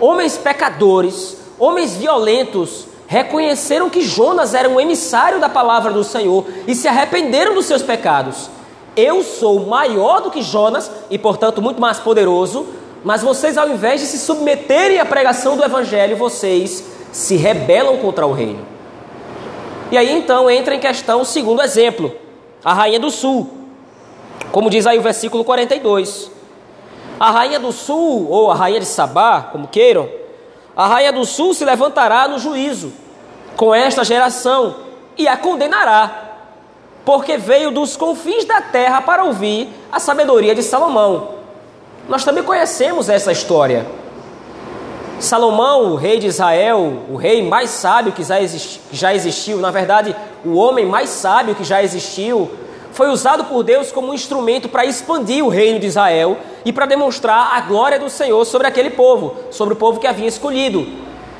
homens 0.00 0.38
pecadores, 0.38 1.36
homens 1.58 1.94
violentos, 1.94 2.86
reconheceram 3.12 3.90
que 3.90 4.00
Jonas 4.00 4.54
era 4.54 4.70
um 4.70 4.80
emissário 4.80 5.38
da 5.38 5.46
palavra 5.46 5.92
do 5.92 6.02
Senhor 6.02 6.46
e 6.66 6.74
se 6.74 6.88
arrependeram 6.88 7.54
dos 7.54 7.66
seus 7.66 7.82
pecados. 7.82 8.48
Eu 8.96 9.22
sou 9.22 9.66
maior 9.66 10.22
do 10.22 10.30
que 10.30 10.40
Jonas 10.40 10.90
e, 11.10 11.18
portanto, 11.18 11.60
muito 11.60 11.78
mais 11.78 11.98
poderoso, 11.98 12.66
mas 13.04 13.22
vocês, 13.22 13.58
ao 13.58 13.68
invés 13.68 14.00
de 14.00 14.06
se 14.06 14.18
submeterem 14.18 14.98
à 14.98 15.04
pregação 15.04 15.58
do 15.58 15.62
Evangelho, 15.64 16.16
vocês 16.16 16.84
se 17.12 17.36
rebelam 17.36 17.98
contra 17.98 18.26
o 18.26 18.32
reino. 18.32 18.66
E 19.90 19.98
aí 19.98 20.10
então 20.10 20.48
entra 20.48 20.74
em 20.74 20.80
questão 20.80 21.20
o 21.20 21.26
segundo 21.26 21.60
exemplo, 21.60 22.16
a 22.64 22.72
rainha 22.72 22.98
do 22.98 23.10
sul. 23.10 23.46
Como 24.50 24.70
diz 24.70 24.86
aí 24.86 24.98
o 24.98 25.02
versículo 25.02 25.44
42. 25.44 26.30
A 27.20 27.30
rainha 27.30 27.60
do 27.60 27.72
sul, 27.72 28.26
ou 28.30 28.50
a 28.50 28.54
rainha 28.54 28.80
de 28.80 28.86
Sabá, 28.86 29.50
como 29.52 29.68
queiram, 29.68 30.08
a 30.74 30.86
rainha 30.86 31.12
do 31.12 31.26
sul 31.26 31.52
se 31.52 31.62
levantará 31.62 32.26
no 32.26 32.38
juízo 32.38 33.01
com 33.56 33.74
esta 33.74 34.04
geração 34.04 34.76
e 35.16 35.28
a 35.28 35.36
condenará, 35.36 36.30
porque 37.04 37.36
veio 37.36 37.70
dos 37.70 37.96
confins 37.96 38.44
da 38.44 38.60
terra 38.60 39.02
para 39.02 39.24
ouvir 39.24 39.68
a 39.90 39.98
sabedoria 39.98 40.54
de 40.54 40.62
Salomão. 40.62 41.28
Nós 42.08 42.24
também 42.24 42.42
conhecemos 42.42 43.08
essa 43.08 43.30
história. 43.32 43.86
Salomão, 45.20 45.92
o 45.92 45.94
rei 45.94 46.18
de 46.18 46.26
Israel, 46.26 47.04
o 47.08 47.16
rei 47.16 47.48
mais 47.48 47.70
sábio 47.70 48.12
que 48.12 48.24
já 48.24 49.14
existiu, 49.14 49.58
na 49.58 49.70
verdade, 49.70 50.16
o 50.44 50.54
homem 50.54 50.84
mais 50.84 51.10
sábio 51.10 51.54
que 51.54 51.62
já 51.62 51.82
existiu, 51.82 52.50
foi 52.90 53.08
usado 53.08 53.44
por 53.44 53.62
Deus 53.62 53.92
como 53.92 54.10
um 54.10 54.14
instrumento 54.14 54.68
para 54.68 54.84
expandir 54.84 55.44
o 55.44 55.48
reino 55.48 55.78
de 55.78 55.86
Israel 55.86 56.36
e 56.64 56.72
para 56.72 56.86
demonstrar 56.86 57.56
a 57.56 57.60
glória 57.60 57.98
do 57.98 58.10
Senhor 58.10 58.44
sobre 58.44 58.66
aquele 58.66 58.90
povo, 58.90 59.34
sobre 59.50 59.74
o 59.74 59.76
povo 59.76 60.00
que 60.00 60.06
havia 60.06 60.26
escolhido. 60.26 60.86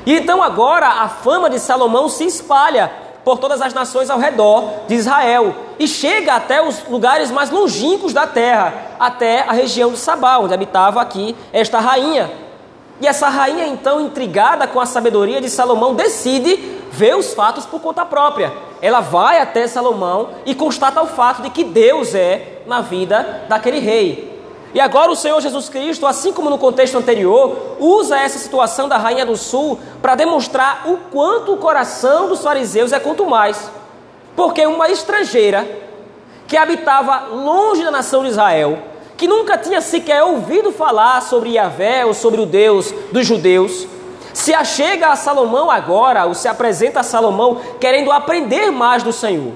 E 0.05 0.15
então 0.17 0.41
agora 0.43 0.87
a 0.87 1.09
fama 1.09 1.49
de 1.49 1.59
Salomão 1.59 2.09
se 2.09 2.25
espalha 2.25 2.91
por 3.23 3.37
todas 3.37 3.61
as 3.61 3.73
nações 3.73 4.09
ao 4.09 4.19
redor 4.19 4.65
de 4.87 4.95
Israel 4.95 5.55
e 5.79 5.87
chega 5.87 6.33
até 6.33 6.61
os 6.61 6.83
lugares 6.87 7.31
mais 7.31 7.49
longínquos 7.49 8.13
da 8.13 8.27
terra, 8.27 8.73
até 8.99 9.41
a 9.41 9.53
região 9.53 9.91
de 9.91 9.97
Sabá, 9.97 10.37
onde 10.37 10.53
habitava 10.53 11.01
aqui 11.01 11.35
esta 11.51 11.79
rainha. 11.79 12.29
E 13.01 13.07
essa 13.07 13.27
rainha, 13.27 13.65
então, 13.67 13.99
intrigada 14.01 14.67
com 14.67 14.79
a 14.79 14.85
sabedoria 14.85 15.41
de 15.41 15.49
Salomão, 15.49 15.95
decide 15.95 16.55
ver 16.91 17.15
os 17.15 17.33
fatos 17.33 17.65
por 17.65 17.81
conta 17.81 18.05
própria. 18.05 18.53
Ela 18.81 18.99
vai 18.99 19.41
até 19.41 19.67
Salomão 19.67 20.29
e 20.45 20.53
constata 20.53 21.01
o 21.01 21.07
fato 21.07 21.41
de 21.41 21.49
que 21.49 21.63
Deus 21.63 22.13
é 22.13 22.61
na 22.67 22.81
vida 22.81 23.45
daquele 23.49 23.79
rei. 23.79 24.42
E 24.73 24.79
agora 24.79 25.11
o 25.11 25.15
Senhor 25.15 25.39
Jesus 25.39 25.69
Cristo, 25.69 26.07
assim 26.07 26.33
como 26.33 26.49
no 26.49 26.57
contexto 26.57 26.97
anterior, 26.97 27.75
usa 27.79 28.17
essa 28.17 28.39
situação 28.39 28.89
da 28.89 28.97
rainha 28.97 29.25
do 29.25 29.37
sul 29.37 29.79
para 30.01 30.15
demonstrar 30.15 30.83
o 30.85 30.97
quanto 31.11 31.53
o 31.53 31.57
coração 31.57 32.27
dos 32.27 32.41
fariseus 32.41 32.91
é 32.91 32.99
quanto 32.99 33.27
mais. 33.27 33.69
Porque 34.35 34.65
uma 34.65 34.89
estrangeira 34.89 35.67
que 36.47 36.57
habitava 36.57 37.27
longe 37.31 37.83
da 37.83 37.91
nação 37.91 38.23
de 38.23 38.29
Israel, 38.29 38.79
que 39.15 39.27
nunca 39.27 39.59
tinha 39.59 39.79
sequer 39.79 40.23
ouvido 40.23 40.71
falar 40.71 41.21
sobre 41.21 41.51
Yahvé 41.51 42.03
ou 42.03 42.15
sobre 42.15 42.41
o 42.41 42.45
Deus 42.45 42.91
dos 43.11 43.27
judeus, 43.27 43.87
se 44.33 44.55
achega 44.55 45.09
a 45.09 45.15
Salomão 45.15 45.69
agora, 45.69 46.25
ou 46.25 46.33
se 46.33 46.47
apresenta 46.47 47.01
a 47.01 47.03
Salomão 47.03 47.61
querendo 47.79 48.11
aprender 48.11 48.71
mais 48.71 49.03
do 49.03 49.13
Senhor. 49.13 49.53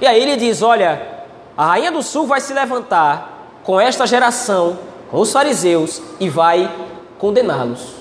E 0.00 0.06
aí 0.06 0.22
ele 0.22 0.36
diz: 0.36 0.62
Olha, 0.62 1.24
a 1.56 1.66
rainha 1.66 1.90
do 1.90 2.04
sul 2.04 2.24
vai 2.24 2.40
se 2.40 2.54
levantar 2.54 3.33
com 3.64 3.80
esta 3.80 4.06
geração, 4.06 4.78
com 5.10 5.18
os 5.18 5.32
fariseus, 5.32 6.00
e 6.20 6.28
vai 6.28 6.70
condená-los. 7.18 7.94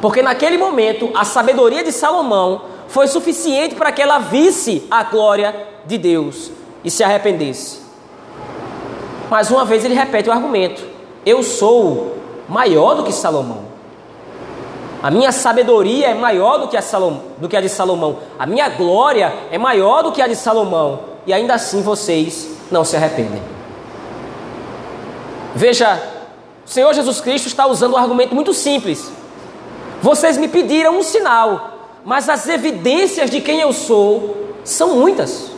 Porque 0.00 0.22
naquele 0.22 0.58
momento 0.58 1.10
a 1.14 1.24
sabedoria 1.24 1.82
de 1.82 1.90
Salomão 1.90 2.62
foi 2.86 3.08
suficiente 3.08 3.74
para 3.74 3.90
que 3.90 4.02
ela 4.02 4.18
visse 4.18 4.86
a 4.90 5.02
glória 5.02 5.54
de 5.86 5.96
Deus 5.98 6.50
e 6.84 6.90
se 6.90 7.02
arrependesse. 7.02 7.80
Mais 9.30 9.50
uma 9.50 9.64
vez 9.64 9.84
ele 9.84 9.94
repete 9.94 10.28
o 10.28 10.32
argumento: 10.32 10.82
Eu 11.24 11.42
sou 11.42 12.16
maior 12.48 12.94
do 12.94 13.02
que 13.02 13.12
Salomão. 13.12 13.64
A 15.02 15.10
minha 15.10 15.32
sabedoria 15.32 16.08
é 16.08 16.14
maior 16.14 16.58
do 16.58 16.68
que, 16.68 16.76
a 16.76 16.82
do 17.38 17.48
que 17.48 17.56
a 17.56 17.60
de 17.60 17.68
Salomão. 17.68 18.18
A 18.38 18.46
minha 18.46 18.68
glória 18.68 19.32
é 19.50 19.58
maior 19.58 20.02
do 20.02 20.12
que 20.12 20.22
a 20.22 20.26
de 20.26 20.36
Salomão. 20.36 21.00
E 21.26 21.32
ainda 21.32 21.54
assim 21.54 21.82
vocês 21.82 22.50
não 22.70 22.84
se 22.84 22.96
arrependem. 22.96 23.55
Veja, 25.56 25.98
o 26.66 26.68
Senhor 26.68 26.92
Jesus 26.92 27.18
Cristo 27.18 27.46
está 27.46 27.66
usando 27.66 27.94
um 27.94 27.96
argumento 27.96 28.34
muito 28.34 28.52
simples. 28.52 29.10
Vocês 30.02 30.36
me 30.36 30.48
pediram 30.48 30.98
um 30.98 31.02
sinal, 31.02 32.00
mas 32.04 32.28
as 32.28 32.46
evidências 32.46 33.30
de 33.30 33.40
quem 33.40 33.60
eu 33.60 33.72
sou 33.72 34.52
são 34.62 34.96
muitas. 34.96 35.50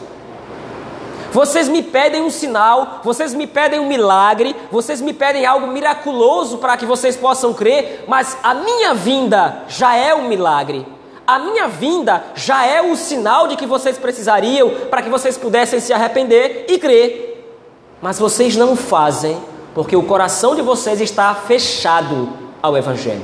Vocês 1.33 1.69
me 1.69 1.83
pedem 1.83 2.23
um 2.23 2.31
sinal, 2.31 3.01
vocês 3.03 3.35
me 3.35 3.45
pedem 3.45 3.81
um 3.81 3.89
milagre, 3.89 4.55
vocês 4.71 5.01
me 5.01 5.13
pedem 5.13 5.45
algo 5.45 5.67
miraculoso 5.67 6.59
para 6.59 6.77
que 6.77 6.87
vocês 6.87 7.17
possam 7.17 7.53
crer, 7.53 8.05
mas 8.07 8.39
a 8.41 8.55
minha 8.55 8.95
vinda 8.95 9.65
já 9.67 9.97
é 9.97 10.15
um 10.15 10.29
milagre. 10.29 10.87
A 11.27 11.41
minha 11.41 11.67
vinda 11.67 12.25
já 12.37 12.65
é 12.65 12.81
o 12.81 12.95
sinal 12.95 13.49
de 13.49 13.57
que 13.57 13.67
vocês 13.67 13.99
precisariam 13.99 14.71
para 14.89 15.03
que 15.03 15.11
vocês 15.11 15.37
pudessem 15.37 15.81
se 15.81 15.93
arrepender 15.93 16.67
e 16.69 16.79
crer. 16.79 17.53
Mas 18.01 18.17
vocês 18.17 18.55
não 18.55 18.77
fazem 18.77 19.58
porque 19.79 19.95
o 19.95 20.03
coração 20.03 20.57
de 20.57 20.61
vocês 20.61 21.01
está 21.01 21.33
fechado 21.37 22.31
ao 22.61 22.77
Evangelho. 22.77 23.23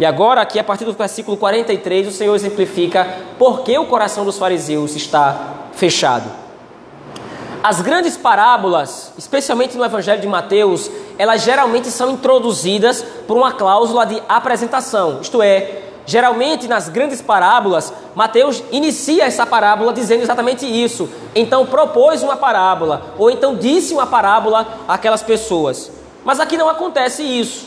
E 0.00 0.04
agora, 0.04 0.40
aqui 0.40 0.58
a 0.58 0.64
partir 0.64 0.84
do 0.84 0.92
versículo 0.92 1.36
43, 1.36 2.08
o 2.08 2.10
Senhor 2.10 2.34
exemplifica 2.34 3.06
por 3.38 3.60
que 3.60 3.78
o 3.78 3.86
coração 3.86 4.24
dos 4.24 4.36
fariseus 4.36 4.96
está 4.96 5.68
fechado. 5.74 6.28
As 7.62 7.82
grandes 7.82 8.16
parábolas, 8.16 9.12
especialmente 9.16 9.76
no 9.76 9.84
Evangelho 9.84 10.20
de 10.20 10.26
Mateus, 10.26 10.90
elas 11.16 11.44
geralmente 11.44 11.86
são 11.86 12.10
introduzidas 12.10 13.04
por 13.24 13.36
uma 13.36 13.52
cláusula 13.52 14.04
de 14.04 14.20
apresentação, 14.28 15.20
isto 15.20 15.40
é, 15.40 15.82
Geralmente, 16.06 16.68
nas 16.68 16.88
grandes 16.88 17.20
parábolas, 17.20 17.92
Mateus 18.14 18.62
inicia 18.70 19.24
essa 19.24 19.44
parábola 19.44 19.92
dizendo 19.92 20.22
exatamente 20.22 20.64
isso. 20.64 21.08
Então, 21.34 21.66
propôs 21.66 22.22
uma 22.22 22.36
parábola, 22.36 23.14
ou 23.18 23.28
então 23.28 23.56
disse 23.56 23.92
uma 23.92 24.06
parábola 24.06 24.66
àquelas 24.86 25.24
pessoas. 25.24 25.90
Mas 26.24 26.38
aqui 26.38 26.56
não 26.56 26.68
acontece 26.68 27.24
isso. 27.24 27.66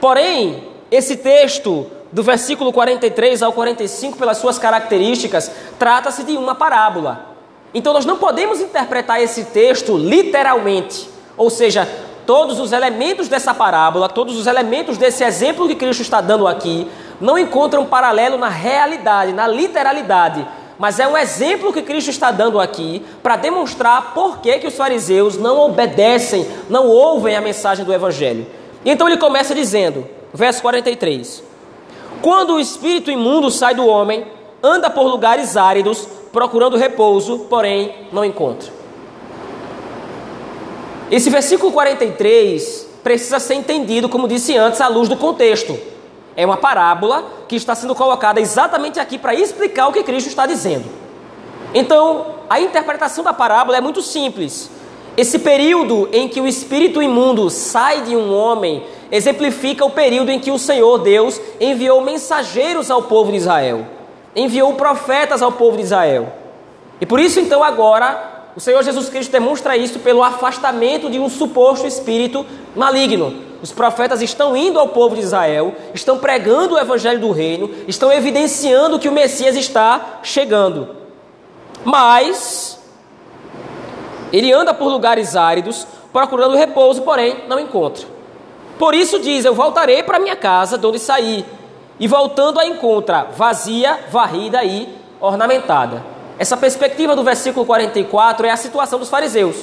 Porém, 0.00 0.68
esse 0.88 1.16
texto, 1.16 1.86
do 2.12 2.22
versículo 2.22 2.72
43 2.72 3.42
ao 3.42 3.52
45, 3.52 4.16
pelas 4.16 4.38
suas 4.38 4.56
características, 4.56 5.50
trata-se 5.76 6.22
de 6.22 6.36
uma 6.36 6.54
parábola. 6.54 7.34
Então, 7.74 7.92
nós 7.92 8.06
não 8.06 8.18
podemos 8.18 8.60
interpretar 8.60 9.20
esse 9.20 9.46
texto 9.46 9.96
literalmente, 9.96 11.10
ou 11.36 11.50
seja, 11.50 11.88
todos 12.24 12.60
os 12.60 12.72
elementos 12.72 13.28
dessa 13.28 13.52
parábola, 13.52 14.08
todos 14.08 14.38
os 14.38 14.46
elementos 14.46 14.96
desse 14.96 15.24
exemplo 15.24 15.66
que 15.66 15.74
Cristo 15.74 16.02
está 16.02 16.20
dando 16.20 16.46
aqui, 16.46 16.88
não 17.24 17.38
encontra 17.38 17.80
um 17.80 17.86
paralelo 17.86 18.36
na 18.36 18.50
realidade, 18.50 19.32
na 19.32 19.48
literalidade, 19.48 20.46
mas 20.78 21.00
é 21.00 21.08
um 21.08 21.16
exemplo 21.16 21.72
que 21.72 21.80
Cristo 21.80 22.10
está 22.10 22.30
dando 22.30 22.60
aqui 22.60 23.02
para 23.22 23.36
demonstrar 23.36 24.12
por 24.12 24.40
que, 24.40 24.58
que 24.58 24.66
os 24.66 24.76
fariseus 24.76 25.38
não 25.38 25.58
obedecem, 25.58 26.46
não 26.68 26.86
ouvem 26.86 27.34
a 27.34 27.40
mensagem 27.40 27.82
do 27.82 27.94
Evangelho. 27.94 28.46
Então 28.84 29.08
ele 29.08 29.16
começa 29.16 29.54
dizendo, 29.54 30.06
verso 30.34 30.60
43: 30.60 31.42
Quando 32.20 32.56
o 32.56 32.60
espírito 32.60 33.10
imundo 33.10 33.50
sai 33.50 33.74
do 33.74 33.86
homem, 33.86 34.26
anda 34.62 34.90
por 34.90 35.06
lugares 35.06 35.56
áridos, 35.56 36.06
procurando 36.30 36.76
repouso, 36.76 37.46
porém 37.48 37.94
não 38.12 38.22
encontra. 38.22 38.70
Esse 41.10 41.30
versículo 41.30 41.72
43 41.72 42.86
precisa 43.02 43.40
ser 43.40 43.54
entendido, 43.54 44.10
como 44.10 44.28
disse 44.28 44.54
antes, 44.58 44.82
à 44.82 44.88
luz 44.88 45.08
do 45.08 45.16
contexto. 45.16 45.93
É 46.36 46.44
uma 46.44 46.56
parábola 46.56 47.24
que 47.48 47.56
está 47.56 47.74
sendo 47.74 47.94
colocada 47.94 48.40
exatamente 48.40 48.98
aqui 48.98 49.18
para 49.18 49.34
explicar 49.34 49.88
o 49.88 49.92
que 49.92 50.02
Cristo 50.02 50.28
está 50.28 50.46
dizendo. 50.46 50.86
Então, 51.72 52.26
a 52.48 52.60
interpretação 52.60 53.22
da 53.22 53.32
parábola 53.32 53.76
é 53.76 53.80
muito 53.80 54.02
simples. 54.02 54.70
Esse 55.16 55.38
período 55.38 56.08
em 56.12 56.28
que 56.28 56.40
o 56.40 56.46
espírito 56.46 57.00
imundo 57.00 57.48
sai 57.48 58.02
de 58.02 58.16
um 58.16 58.34
homem 58.34 58.84
exemplifica 59.12 59.84
o 59.84 59.90
período 59.90 60.30
em 60.30 60.40
que 60.40 60.50
o 60.50 60.58
Senhor 60.58 60.98
Deus 60.98 61.40
enviou 61.60 62.00
mensageiros 62.00 62.90
ao 62.90 63.02
povo 63.02 63.30
de 63.30 63.36
Israel, 63.36 63.86
enviou 64.34 64.74
profetas 64.74 65.40
ao 65.40 65.52
povo 65.52 65.76
de 65.76 65.84
Israel. 65.84 66.32
E 67.00 67.06
por 67.06 67.20
isso, 67.20 67.38
então, 67.38 67.62
agora, 67.62 68.50
o 68.56 68.60
Senhor 68.60 68.82
Jesus 68.82 69.08
Cristo 69.08 69.30
demonstra 69.30 69.76
isso 69.76 70.00
pelo 70.00 70.22
afastamento 70.22 71.08
de 71.08 71.18
um 71.18 71.28
suposto 71.28 71.86
espírito 71.86 72.44
maligno. 72.74 73.34
Os 73.64 73.72
profetas 73.72 74.20
estão 74.20 74.54
indo 74.54 74.78
ao 74.78 74.88
povo 74.88 75.14
de 75.14 75.22
Israel, 75.22 75.74
estão 75.94 76.18
pregando 76.18 76.74
o 76.74 76.78
evangelho 76.78 77.18
do 77.18 77.30
reino, 77.30 77.70
estão 77.88 78.12
evidenciando 78.12 78.98
que 78.98 79.08
o 79.08 79.12
Messias 79.12 79.56
está 79.56 80.18
chegando. 80.22 80.94
Mas 81.82 82.78
ele 84.30 84.52
anda 84.52 84.74
por 84.74 84.88
lugares 84.88 85.34
áridos, 85.34 85.86
procurando 86.12 86.58
repouso, 86.58 87.00
porém 87.00 87.44
não 87.48 87.58
encontra. 87.58 88.06
Por 88.78 88.92
isso 88.94 89.18
diz: 89.18 89.46
Eu 89.46 89.54
voltarei 89.54 90.02
para 90.02 90.18
minha 90.18 90.36
casa, 90.36 90.76
de 90.76 90.86
onde 90.86 90.98
saí. 90.98 91.42
E 91.98 92.06
voltando 92.06 92.60
a 92.60 92.66
encontra 92.66 93.28
vazia, 93.34 93.98
varrida 94.10 94.62
e 94.62 94.94
ornamentada. 95.18 96.04
Essa 96.38 96.54
perspectiva 96.54 97.16
do 97.16 97.24
versículo 97.24 97.64
44 97.64 98.46
é 98.46 98.50
a 98.50 98.58
situação 98.58 98.98
dos 98.98 99.08
fariseus. 99.08 99.56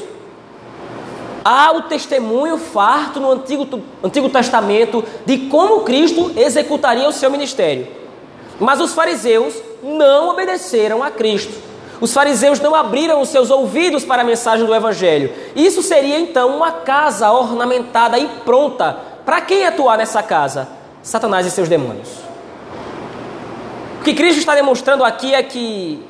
Há 1.43 1.71
o 1.71 1.83
testemunho 1.83 2.57
farto 2.57 3.19
no 3.19 3.31
Antigo, 3.31 3.81
Antigo 4.03 4.29
Testamento 4.29 5.03
de 5.25 5.37
como 5.49 5.81
Cristo 5.81 6.31
executaria 6.35 7.07
o 7.07 7.13
seu 7.13 7.31
ministério. 7.31 7.87
Mas 8.59 8.79
os 8.79 8.93
fariseus 8.93 9.55
não 9.81 10.29
obedeceram 10.29 11.01
a 11.01 11.09
Cristo. 11.09 11.53
Os 11.99 12.13
fariseus 12.13 12.59
não 12.59 12.73
abriram 12.73 13.21
os 13.21 13.29
seus 13.29 13.49
ouvidos 13.49 14.03
para 14.03 14.23
a 14.23 14.25
mensagem 14.25 14.65
do 14.65 14.73
Evangelho. 14.73 15.31
Isso 15.55 15.83
seria 15.83 16.19
então 16.19 16.57
uma 16.57 16.71
casa 16.71 17.31
ornamentada 17.31 18.17
e 18.17 18.27
pronta. 18.43 18.97
Para 19.25 19.41
quem 19.41 19.65
atuar 19.65 19.97
nessa 19.97 20.23
casa? 20.23 20.67
Satanás 21.03 21.45
e 21.45 21.51
seus 21.51 21.69
demônios. 21.69 22.09
O 23.99 24.03
que 24.03 24.15
Cristo 24.15 24.39
está 24.39 24.55
demonstrando 24.55 25.03
aqui 25.03 25.33
é 25.33 25.43
que 25.43 26.03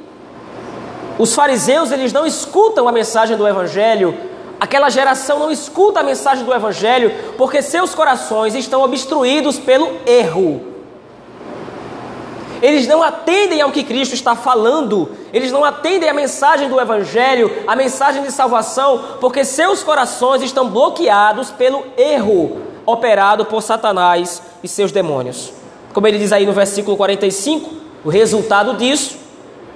os 1.19 1.35
fariseus 1.35 1.91
eles 1.91 2.13
não 2.13 2.25
escutam 2.25 2.88
a 2.88 2.91
mensagem 2.91 3.35
do 3.35 3.45
Evangelho. 3.45 4.17
Aquela 4.61 4.91
geração 4.91 5.39
não 5.39 5.49
escuta 5.49 6.01
a 6.01 6.03
mensagem 6.03 6.45
do 6.45 6.53
Evangelho 6.53 7.11
porque 7.35 7.63
seus 7.63 7.95
corações 7.95 8.53
estão 8.53 8.83
obstruídos 8.83 9.57
pelo 9.57 9.91
erro. 10.05 10.61
Eles 12.61 12.85
não 12.85 13.01
atendem 13.01 13.59
ao 13.59 13.71
que 13.71 13.83
Cristo 13.83 14.13
está 14.13 14.35
falando, 14.35 15.09
eles 15.33 15.51
não 15.51 15.65
atendem 15.65 16.07
à 16.07 16.13
mensagem 16.13 16.69
do 16.69 16.79
Evangelho, 16.79 17.51
a 17.65 17.75
mensagem 17.75 18.21
de 18.21 18.31
salvação, 18.31 19.03
porque 19.19 19.43
seus 19.43 19.81
corações 19.81 20.43
estão 20.43 20.69
bloqueados 20.69 21.49
pelo 21.49 21.83
erro 21.97 22.61
operado 22.85 23.45
por 23.45 23.63
Satanás 23.63 24.43
e 24.63 24.67
seus 24.67 24.91
demônios. 24.91 25.51
Como 25.91 26.05
ele 26.05 26.19
diz 26.19 26.31
aí 26.31 26.45
no 26.45 26.53
versículo 26.53 26.95
45, 26.95 27.67
o 28.05 28.09
resultado 28.09 28.75
disso, 28.75 29.17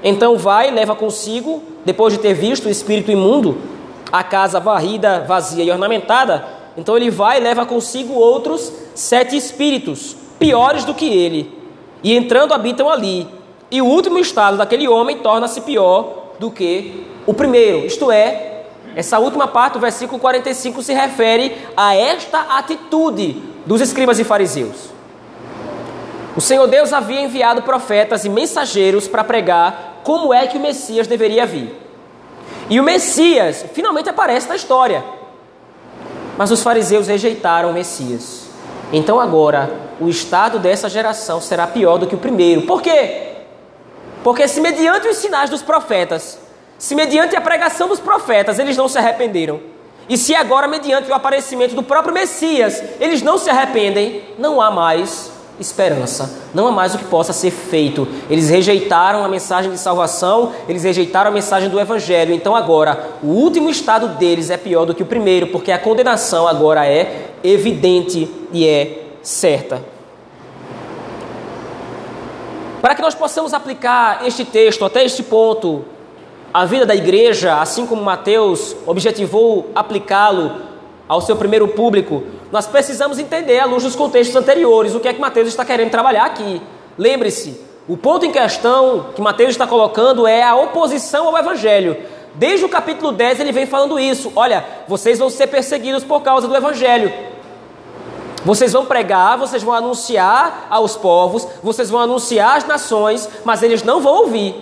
então 0.03 0.37
vai, 0.37 0.69
leva 0.69 0.95
consigo, 0.95 1.63
depois 1.83 2.13
de 2.13 2.19
ter 2.19 2.35
visto 2.35 2.67
o 2.67 2.69
espírito 2.69 3.09
imundo, 3.09 3.73
a 4.19 4.23
casa 4.23 4.59
varrida, 4.59 5.25
vazia 5.27 5.63
e 5.63 5.71
ornamentada, 5.71 6.45
então 6.77 6.95
ele 6.95 7.09
vai 7.09 7.37
e 7.37 7.43
leva 7.43 7.65
consigo 7.65 8.13
outros 8.13 8.71
sete 8.93 9.35
espíritos, 9.35 10.15
piores 10.39 10.85
do 10.85 10.93
que 10.93 11.05
ele 11.05 11.53
e 12.03 12.15
entrando 12.15 12.53
habitam 12.53 12.89
ali. 12.89 13.27
E 13.71 13.81
o 13.81 13.85
último 13.85 14.19
estado 14.19 14.57
daquele 14.57 14.87
homem 14.87 15.17
torna-se 15.17 15.61
pior 15.61 16.35
do 16.39 16.51
que 16.51 17.05
o 17.25 17.33
primeiro. 17.33 17.85
Isto 17.85 18.11
é, 18.11 18.63
essa 18.95 19.19
última 19.19 19.47
parte 19.47 19.73
do 19.73 19.79
versículo 19.79 20.19
45 20.19 20.83
se 20.83 20.93
refere 20.93 21.57
a 21.75 21.95
esta 21.95 22.57
atitude 22.57 23.41
dos 23.65 23.81
escribas 23.81 24.19
e 24.19 24.23
fariseus. 24.23 24.93
O 26.37 26.41
Senhor 26.41 26.67
Deus 26.67 26.93
havia 26.93 27.21
enviado 27.21 27.63
profetas 27.63 28.23
e 28.23 28.29
mensageiros 28.29 29.07
para 29.07 29.23
pregar 29.23 30.01
como 30.03 30.33
é 30.33 30.45
que 30.47 30.57
o 30.57 30.61
Messias 30.61 31.07
deveria 31.07 31.45
vir. 31.45 31.84
E 32.69 32.79
o 32.79 32.83
Messias 32.83 33.65
finalmente 33.73 34.09
aparece 34.09 34.49
na 34.49 34.55
história. 34.55 35.03
Mas 36.37 36.51
os 36.51 36.63
fariseus 36.63 37.07
rejeitaram 37.07 37.69
o 37.69 37.73
Messias. 37.73 38.47
Então 38.91 39.19
agora 39.19 39.71
o 39.99 40.09
estado 40.09 40.59
dessa 40.59 40.89
geração 40.89 41.39
será 41.39 41.67
pior 41.67 41.97
do 41.97 42.07
que 42.07 42.15
o 42.15 42.19
primeiro. 42.19 42.63
Por 42.63 42.81
quê? 42.81 43.33
Porque 44.23 44.47
se 44.47 44.59
mediante 44.59 45.07
os 45.07 45.17
sinais 45.17 45.49
dos 45.49 45.61
profetas, 45.61 46.39
se 46.77 46.95
mediante 46.95 47.35
a 47.35 47.41
pregação 47.41 47.87
dos 47.87 47.99
profetas 47.99 48.59
eles 48.59 48.75
não 48.75 48.87
se 48.87 48.97
arrependeram, 48.97 49.59
e 50.09 50.17
se 50.17 50.35
agora 50.35 50.67
mediante 50.67 51.09
o 51.09 51.13
aparecimento 51.13 51.75
do 51.75 51.83
próprio 51.83 52.13
Messias 52.13 52.83
eles 52.99 53.21
não 53.21 53.37
se 53.37 53.49
arrependem, 53.49 54.23
não 54.37 54.59
há 54.59 54.69
mais 54.69 55.31
esperança, 55.59 56.39
não 56.53 56.67
há 56.67 56.71
mais 56.71 56.93
o 56.93 56.97
que 56.97 57.05
possa 57.05 57.31
ser 57.31 57.51
feito. 57.51 58.07
Eles 58.29 58.49
rejeitaram 58.49 59.23
a 59.23 59.27
mensagem 59.27 59.71
de 59.71 59.77
salvação, 59.77 60.51
eles 60.67 60.83
rejeitaram 60.83 61.31
a 61.31 61.33
mensagem 61.33 61.69
do 61.69 61.79
Evangelho. 61.79 62.33
Então 62.33 62.55
agora, 62.55 63.11
o 63.23 63.27
último 63.27 63.69
estado 63.69 64.09
deles 64.17 64.49
é 64.49 64.57
pior 64.57 64.85
do 64.85 64.93
que 64.93 65.03
o 65.03 65.05
primeiro, 65.05 65.47
porque 65.47 65.71
a 65.71 65.79
condenação 65.79 66.47
agora 66.47 66.85
é 66.85 67.29
evidente 67.43 68.29
e 68.51 68.67
é 68.67 69.03
certa. 69.21 69.81
Para 72.81 72.93
que 72.93 73.01
nós 73.01 73.15
possamos 73.15 73.53
aplicar 73.53 74.27
este 74.27 74.45
texto 74.45 74.85
até 74.85 75.03
este 75.03 75.23
ponto, 75.23 75.85
a 76.53 76.65
vida 76.65 76.85
da 76.85 76.95
igreja, 76.95 77.59
assim 77.59 77.85
como 77.85 78.01
Mateus 78.01 78.75
objetivou 78.85 79.71
aplicá-lo 79.73 80.74
ao 81.07 81.21
seu 81.21 81.35
primeiro 81.35 81.67
público, 81.67 82.23
nós 82.51 82.67
precisamos 82.67 83.19
entender, 83.19 83.59
à 83.59 83.65
luz 83.65 83.83
dos 83.83 83.95
contextos 83.95 84.35
anteriores, 84.35 84.95
o 84.95 84.99
que 84.99 85.07
é 85.07 85.13
que 85.13 85.21
Mateus 85.21 85.47
está 85.47 85.63
querendo 85.63 85.91
trabalhar 85.91 86.25
aqui. 86.25 86.61
Lembre-se, 86.97 87.59
o 87.87 87.95
ponto 87.95 88.25
em 88.25 88.31
questão 88.31 89.07
que 89.15 89.21
Mateus 89.21 89.51
está 89.51 89.67
colocando 89.67 90.25
é 90.25 90.41
a 90.41 90.55
oposição 90.55 91.27
ao 91.27 91.37
Evangelho. 91.37 91.95
Desde 92.33 92.65
o 92.65 92.69
capítulo 92.69 93.11
10 93.11 93.39
ele 93.39 93.51
vem 93.51 93.65
falando 93.65 93.99
isso. 93.99 94.31
Olha, 94.35 94.65
vocês 94.87 95.19
vão 95.19 95.29
ser 95.29 95.47
perseguidos 95.47 96.03
por 96.03 96.21
causa 96.21 96.47
do 96.47 96.55
Evangelho. 96.55 97.13
Vocês 98.43 98.73
vão 98.73 98.85
pregar, 98.85 99.37
vocês 99.37 99.63
vão 99.63 99.73
anunciar 99.73 100.67
aos 100.69 100.95
povos, 100.95 101.47
vocês 101.63 101.89
vão 101.89 101.99
anunciar 101.99 102.57
às 102.57 102.65
nações, 102.65 103.27
mas 103.43 103.63
eles 103.63 103.83
não 103.83 104.01
vão 104.01 104.13
ouvir. 104.15 104.55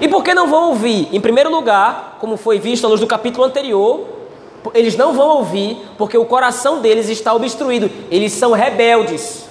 E 0.00 0.08
por 0.08 0.22
que 0.22 0.34
não 0.34 0.46
vão 0.46 0.68
ouvir? 0.68 1.08
Em 1.12 1.20
primeiro 1.20 1.50
lugar, 1.50 2.16
como 2.20 2.36
foi 2.36 2.58
visto 2.58 2.84
à 2.84 2.88
luz 2.88 3.00
do 3.00 3.06
capítulo 3.06 3.44
anterior, 3.44 4.15
eles 4.74 4.96
não 4.96 5.12
vão 5.12 5.38
ouvir 5.38 5.76
porque 5.98 6.16
o 6.16 6.24
coração 6.24 6.80
deles 6.80 7.08
está 7.08 7.34
obstruído, 7.34 7.90
eles 8.10 8.32
são 8.32 8.52
rebeldes. 8.52 9.46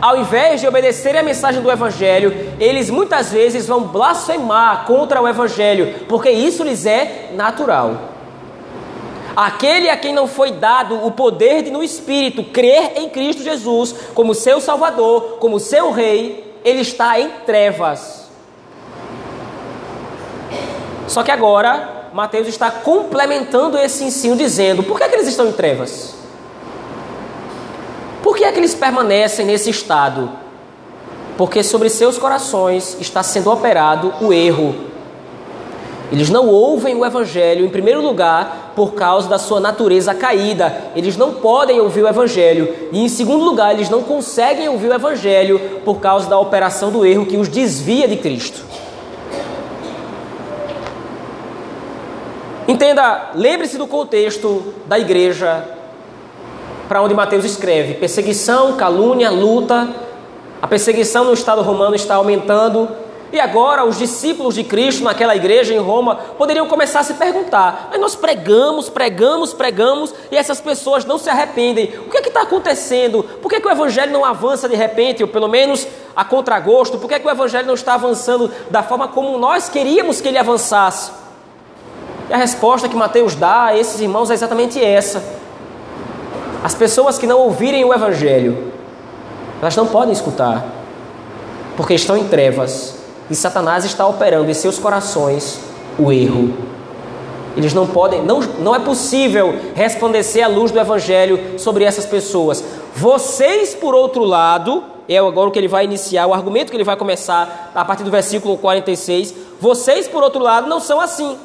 Ao 0.00 0.16
invés 0.16 0.60
de 0.60 0.68
obedecerem 0.68 1.20
a 1.20 1.24
mensagem 1.24 1.60
do 1.60 1.70
Evangelho, 1.70 2.54
eles 2.60 2.88
muitas 2.88 3.32
vezes 3.32 3.66
vão 3.66 3.82
blasfemar 3.82 4.84
contra 4.86 5.20
o 5.20 5.26
Evangelho, 5.26 6.06
porque 6.08 6.30
isso 6.30 6.62
lhes 6.62 6.86
é 6.86 7.30
natural. 7.34 7.96
Aquele 9.34 9.90
a 9.90 9.96
quem 9.96 10.12
não 10.12 10.26
foi 10.26 10.52
dado 10.52 11.04
o 11.04 11.10
poder 11.10 11.62
de, 11.62 11.70
no 11.70 11.82
Espírito, 11.82 12.44
crer 12.44 12.92
em 12.96 13.08
Cristo 13.08 13.42
Jesus 13.42 13.94
como 14.14 14.34
seu 14.34 14.60
Salvador, 14.60 15.38
como 15.38 15.60
seu 15.60 15.90
Rei, 15.90 16.56
ele 16.64 16.80
está 16.80 17.18
em 17.18 17.30
trevas. 17.44 18.28
Só 21.08 21.22
que 21.22 21.30
agora, 21.30 21.97
Mateus 22.12 22.48
está 22.48 22.70
complementando 22.70 23.78
esse 23.78 24.04
ensino, 24.04 24.36
dizendo: 24.36 24.82
por 24.82 24.98
que, 24.98 25.04
é 25.04 25.08
que 25.08 25.14
eles 25.16 25.28
estão 25.28 25.46
em 25.46 25.52
trevas? 25.52 26.14
Por 28.22 28.36
que 28.36 28.44
é 28.44 28.52
que 28.52 28.58
eles 28.58 28.74
permanecem 28.74 29.46
nesse 29.46 29.70
estado? 29.70 30.30
Porque 31.36 31.62
sobre 31.62 31.88
seus 31.88 32.18
corações 32.18 32.96
está 33.00 33.22
sendo 33.22 33.50
operado 33.50 34.12
o 34.20 34.32
erro 34.32 34.88
eles 36.10 36.30
não 36.30 36.48
ouvem 36.48 36.96
o 36.96 37.04
Evangelho, 37.04 37.66
em 37.66 37.68
primeiro 37.68 38.00
lugar, 38.00 38.72
por 38.74 38.94
causa 38.94 39.28
da 39.28 39.38
sua 39.38 39.60
natureza 39.60 40.14
caída. 40.14 40.74
Eles 40.96 41.18
não 41.18 41.34
podem 41.34 41.80
ouvir 41.80 42.02
o 42.02 42.08
Evangelho. 42.08 42.74
E, 42.90 43.04
em 43.04 43.08
segundo 43.08 43.44
lugar, 43.44 43.74
eles 43.74 43.90
não 43.90 44.02
conseguem 44.02 44.68
ouvir 44.68 44.88
o 44.88 44.94
Evangelho 44.94 45.60
por 45.84 45.96
causa 45.96 46.28
da 46.28 46.38
operação 46.38 46.90
do 46.90 47.04
erro 47.04 47.26
que 47.26 47.36
os 47.36 47.48
desvia 47.48 48.08
de 48.08 48.16
Cristo. 48.16 48.62
Entenda, 52.68 53.30
lembre-se 53.34 53.78
do 53.78 53.86
contexto 53.86 54.74
da 54.84 54.98
igreja 54.98 55.66
para 56.86 57.00
onde 57.00 57.14
Mateus 57.14 57.46
escreve: 57.46 57.94
perseguição, 57.94 58.76
calúnia, 58.76 59.30
luta. 59.30 59.88
A 60.60 60.66
perseguição 60.66 61.24
no 61.24 61.32
Estado 61.32 61.62
romano 61.62 61.94
está 61.94 62.16
aumentando 62.16 62.86
e 63.32 63.40
agora 63.40 63.86
os 63.86 63.96
discípulos 63.96 64.54
de 64.54 64.64
Cristo 64.64 65.02
naquela 65.02 65.34
igreja 65.34 65.72
em 65.72 65.78
Roma 65.78 66.16
poderiam 66.36 66.66
começar 66.66 67.00
a 67.00 67.04
se 67.04 67.14
perguntar: 67.14 67.88
mas 67.90 67.98
nós 67.98 68.14
pregamos, 68.14 68.90
pregamos, 68.90 69.54
pregamos 69.54 70.14
e 70.30 70.36
essas 70.36 70.60
pessoas 70.60 71.06
não 71.06 71.16
se 71.16 71.30
arrependem. 71.30 71.94
O 72.06 72.10
que 72.10 72.18
é 72.18 72.20
está 72.20 72.42
acontecendo? 72.42 73.22
Por 73.40 73.48
que, 73.48 73.60
que 73.60 73.66
o 73.66 73.70
evangelho 73.70 74.12
não 74.12 74.26
avança 74.26 74.68
de 74.68 74.76
repente? 74.76 75.22
Ou 75.22 75.28
pelo 75.30 75.48
menos 75.48 75.86
a 76.14 76.22
contragosto? 76.22 76.98
Por 76.98 77.08
que, 77.08 77.14
é 77.14 77.18
que 77.18 77.26
o 77.26 77.30
Evangelho 77.30 77.66
não 77.66 77.74
está 77.74 77.94
avançando 77.94 78.50
da 78.70 78.82
forma 78.82 79.08
como 79.08 79.38
nós 79.38 79.70
queríamos 79.70 80.20
que 80.20 80.28
ele 80.28 80.36
avançasse? 80.36 81.17
E 82.28 82.32
a 82.32 82.36
resposta 82.36 82.88
que 82.88 82.96
Mateus 82.96 83.34
dá 83.34 83.66
a 83.66 83.78
esses 83.78 84.00
irmãos 84.00 84.30
é 84.30 84.34
exatamente 84.34 84.82
essa. 84.82 85.22
As 86.62 86.74
pessoas 86.74 87.18
que 87.18 87.26
não 87.26 87.38
ouvirem 87.38 87.84
o 87.84 87.94
Evangelho, 87.94 88.72
elas 89.60 89.74
não 89.76 89.86
podem 89.86 90.12
escutar, 90.12 90.64
porque 91.76 91.94
estão 91.94 92.16
em 92.16 92.28
trevas 92.28 92.96
e 93.30 93.34
Satanás 93.34 93.84
está 93.84 94.06
operando 94.06 94.50
em 94.50 94.54
seus 94.54 94.78
corações 94.78 95.60
o 95.98 96.12
erro. 96.12 96.54
Eles 97.56 97.74
não 97.74 97.86
podem, 97.86 98.22
não, 98.22 98.40
não 98.40 98.74
é 98.74 98.78
possível 98.78 99.54
resplandecer 99.74 100.44
a 100.44 100.48
luz 100.48 100.70
do 100.70 100.78
Evangelho 100.78 101.58
sobre 101.58 101.84
essas 101.84 102.06
pessoas. 102.06 102.62
Vocês, 102.94 103.74
por 103.74 103.94
outro 103.94 104.22
lado, 104.22 104.84
é 105.08 105.18
agora 105.18 105.48
o 105.48 105.50
que 105.50 105.58
ele 105.58 105.68
vai 105.68 105.84
iniciar, 105.84 106.26
o 106.26 106.34
argumento 106.34 106.70
que 106.70 106.76
ele 106.76 106.84
vai 106.84 106.96
começar 106.96 107.72
a 107.74 107.84
partir 107.84 108.04
do 108.04 108.10
versículo 108.10 108.56
46. 108.58 109.34
Vocês, 109.60 110.06
por 110.06 110.22
outro 110.22 110.40
lado, 110.40 110.68
não 110.68 110.78
são 110.78 111.00
assim. 111.00 111.36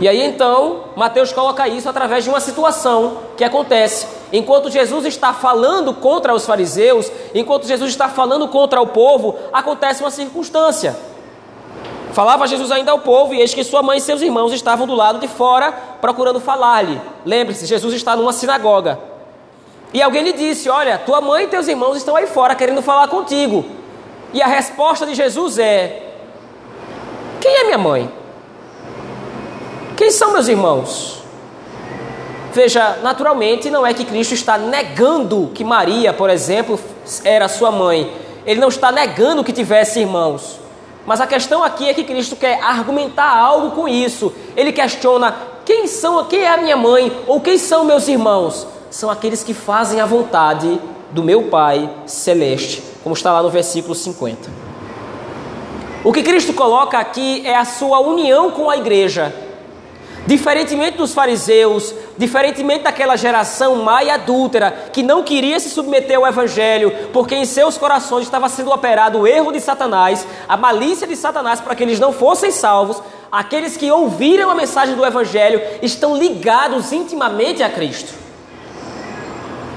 E 0.00 0.08
aí 0.08 0.22
então, 0.22 0.84
Mateus 0.96 1.30
coloca 1.30 1.68
isso 1.68 1.86
através 1.86 2.24
de 2.24 2.30
uma 2.30 2.40
situação 2.40 3.18
que 3.36 3.44
acontece. 3.44 4.06
Enquanto 4.32 4.70
Jesus 4.70 5.04
está 5.04 5.34
falando 5.34 5.92
contra 5.92 6.34
os 6.34 6.46
fariseus, 6.46 7.12
enquanto 7.34 7.66
Jesus 7.66 7.90
está 7.90 8.08
falando 8.08 8.48
contra 8.48 8.80
o 8.80 8.86
povo, 8.86 9.36
acontece 9.52 10.02
uma 10.02 10.10
circunstância. 10.10 10.96
Falava 12.14 12.46
Jesus 12.46 12.72
ainda 12.72 12.90
ao 12.92 13.00
povo, 13.00 13.34
e 13.34 13.40
eis 13.40 13.52
que 13.52 13.62
sua 13.62 13.82
mãe 13.82 13.98
e 13.98 14.00
seus 14.00 14.22
irmãos 14.22 14.52
estavam 14.54 14.86
do 14.86 14.94
lado 14.94 15.18
de 15.18 15.28
fora, 15.28 15.70
procurando 16.00 16.40
falar-lhe. 16.40 16.98
Lembre-se, 17.26 17.66
Jesus 17.66 17.94
está 17.94 18.16
numa 18.16 18.32
sinagoga. 18.32 18.98
E 19.92 20.00
alguém 20.00 20.22
lhe 20.22 20.32
disse: 20.32 20.70
Olha, 20.70 20.98
tua 20.98 21.20
mãe 21.20 21.44
e 21.44 21.48
teus 21.48 21.68
irmãos 21.68 21.96
estão 21.96 22.16
aí 22.16 22.26
fora 22.26 22.54
querendo 22.54 22.80
falar 22.80 23.06
contigo. 23.08 23.66
E 24.32 24.40
a 24.40 24.46
resposta 24.46 25.04
de 25.04 25.14
Jesus 25.14 25.58
é: 25.58 26.14
Quem 27.40 27.52
é 27.52 27.64
minha 27.64 27.78
mãe? 27.78 28.19
Quem 30.00 30.10
são 30.10 30.32
meus 30.32 30.48
irmãos? 30.48 31.22
Veja, 32.54 33.00
naturalmente 33.02 33.68
não 33.68 33.86
é 33.86 33.92
que 33.92 34.02
Cristo 34.02 34.32
está 34.32 34.56
negando 34.56 35.50
que 35.52 35.62
Maria, 35.62 36.10
por 36.10 36.30
exemplo, 36.30 36.80
era 37.22 37.46
sua 37.48 37.70
mãe. 37.70 38.10
Ele 38.46 38.58
não 38.58 38.68
está 38.68 38.90
negando 38.90 39.44
que 39.44 39.52
tivesse 39.52 40.00
irmãos. 40.00 40.58
Mas 41.04 41.20
a 41.20 41.26
questão 41.26 41.62
aqui 41.62 41.86
é 41.86 41.92
que 41.92 42.02
Cristo 42.02 42.34
quer 42.34 42.62
argumentar 42.62 43.28
algo 43.28 43.72
com 43.72 43.86
isso. 43.86 44.32
Ele 44.56 44.72
questiona 44.72 45.36
quem 45.66 45.86
são, 45.86 46.24
quem 46.24 46.44
é 46.44 46.48
a 46.48 46.56
minha 46.56 46.78
mãe 46.78 47.14
ou 47.26 47.38
quem 47.38 47.58
são 47.58 47.84
meus 47.84 48.08
irmãos? 48.08 48.66
São 48.90 49.10
aqueles 49.10 49.44
que 49.44 49.52
fazem 49.52 50.00
a 50.00 50.06
vontade 50.06 50.80
do 51.10 51.22
meu 51.22 51.42
Pai 51.50 51.90
celeste, 52.06 52.82
como 53.02 53.14
está 53.14 53.34
lá 53.34 53.42
no 53.42 53.50
versículo 53.50 53.94
50. 53.94 54.48
O 56.02 56.10
que 56.10 56.22
Cristo 56.22 56.54
coloca 56.54 56.96
aqui 56.96 57.46
é 57.46 57.54
a 57.54 57.66
sua 57.66 58.00
união 58.00 58.50
com 58.50 58.70
a 58.70 58.78
igreja 58.78 59.49
Diferentemente 60.26 60.98
dos 60.98 61.14
fariseus, 61.14 61.94
diferentemente 62.16 62.84
daquela 62.84 63.16
geração 63.16 63.76
má 63.76 64.04
e 64.04 64.10
adúltera 64.10 64.90
que 64.92 65.02
não 65.02 65.22
queria 65.22 65.58
se 65.58 65.70
submeter 65.70 66.18
ao 66.18 66.26
evangelho, 66.26 66.92
porque 67.12 67.34
em 67.34 67.44
seus 67.44 67.78
corações 67.78 68.24
estava 68.24 68.48
sendo 68.48 68.70
operado 68.70 69.18
o 69.18 69.26
erro 69.26 69.50
de 69.50 69.60
Satanás, 69.60 70.26
a 70.48 70.56
malícia 70.56 71.06
de 71.06 71.16
Satanás 71.16 71.60
para 71.60 71.74
que 71.74 71.82
eles 71.82 71.98
não 71.98 72.12
fossem 72.12 72.50
salvos, 72.50 73.02
aqueles 73.32 73.76
que 73.76 73.90
ouviram 73.90 74.50
a 74.50 74.54
mensagem 74.54 74.94
do 74.94 75.04
evangelho 75.04 75.60
estão 75.82 76.16
ligados 76.16 76.92
intimamente 76.92 77.62
a 77.62 77.70
Cristo. 77.70 78.12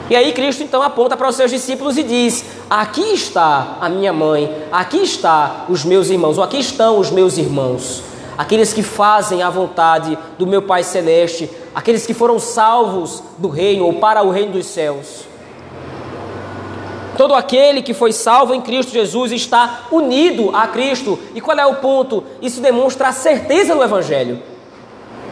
E 0.10 0.16
aí 0.16 0.34
Cristo 0.34 0.62
então 0.62 0.82
aponta 0.82 1.16
para 1.16 1.30
os 1.30 1.36
seus 1.36 1.50
discípulos 1.50 1.98
e 1.98 2.04
diz: 2.04 2.44
Aqui 2.70 3.14
está 3.14 3.78
a 3.80 3.88
minha 3.88 4.12
mãe, 4.12 4.54
aqui 4.70 4.98
está 4.98 5.66
os 5.70 5.86
meus 5.86 6.10
irmãos, 6.10 6.38
ou 6.38 6.44
aqui 6.44 6.60
estão 6.60 7.00
os 7.00 7.10
meus 7.10 7.38
irmãos 7.38 8.13
aqueles 8.38 8.74
que 8.74 8.84
fazem 8.84 9.42
a 9.42 9.50
vontade 9.50 10.18
do 10.38 10.48
meu 10.48 10.62
Pai 10.62 10.84
Celeste, 10.84 11.50
aqueles 11.74 12.06
que 12.06 12.14
foram 12.14 12.40
salvos 12.40 13.24
do 13.38 13.48
reino 13.48 13.86
ou 13.86 13.94
para 13.94 14.24
o 14.24 14.32
reino 14.32 14.54
dos 14.54 14.68
céus. 14.68 15.26
Todo 17.18 17.36
aquele 17.36 17.82
que 17.82 17.94
foi 17.94 18.12
salvo 18.12 18.56
em 18.56 18.62
Cristo 18.62 18.92
Jesus 18.92 19.32
está 19.32 19.84
unido 19.92 20.50
a 20.56 20.68
Cristo. 20.68 21.20
E 21.36 21.42
qual 21.42 21.58
é 21.58 21.66
o 21.66 21.76
ponto? 21.76 22.24
Isso 22.42 22.60
demonstra 22.60 23.10
a 23.10 23.12
certeza 23.12 23.76
do 23.76 23.84
Evangelho. 23.84 24.42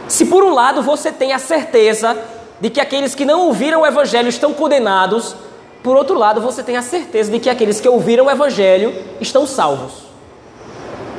Se 0.06 0.26
por 0.26 0.44
um 0.44 0.54
lado 0.54 0.82
você 0.82 1.10
tem 1.10 1.32
a 1.32 1.38
certeza 1.38 2.16
de 2.60 2.70
que 2.70 2.80
aqueles 2.80 3.14
que 3.14 3.24
não 3.24 3.46
ouviram 3.46 3.80
o 3.80 3.86
Evangelho 3.86 4.28
estão 4.28 4.52
condenados, 4.52 5.34
por 5.82 5.96
outro 5.96 6.16
lado 6.16 6.40
você 6.40 6.62
tem 6.62 6.76
a 6.76 6.82
certeza 6.82 7.32
de 7.32 7.40
que 7.40 7.50
aqueles 7.50 7.80
que 7.80 7.88
ouviram 7.88 8.26
o 8.26 8.30
Evangelho 8.30 8.94
estão 9.20 9.46
salvos. 9.46 9.92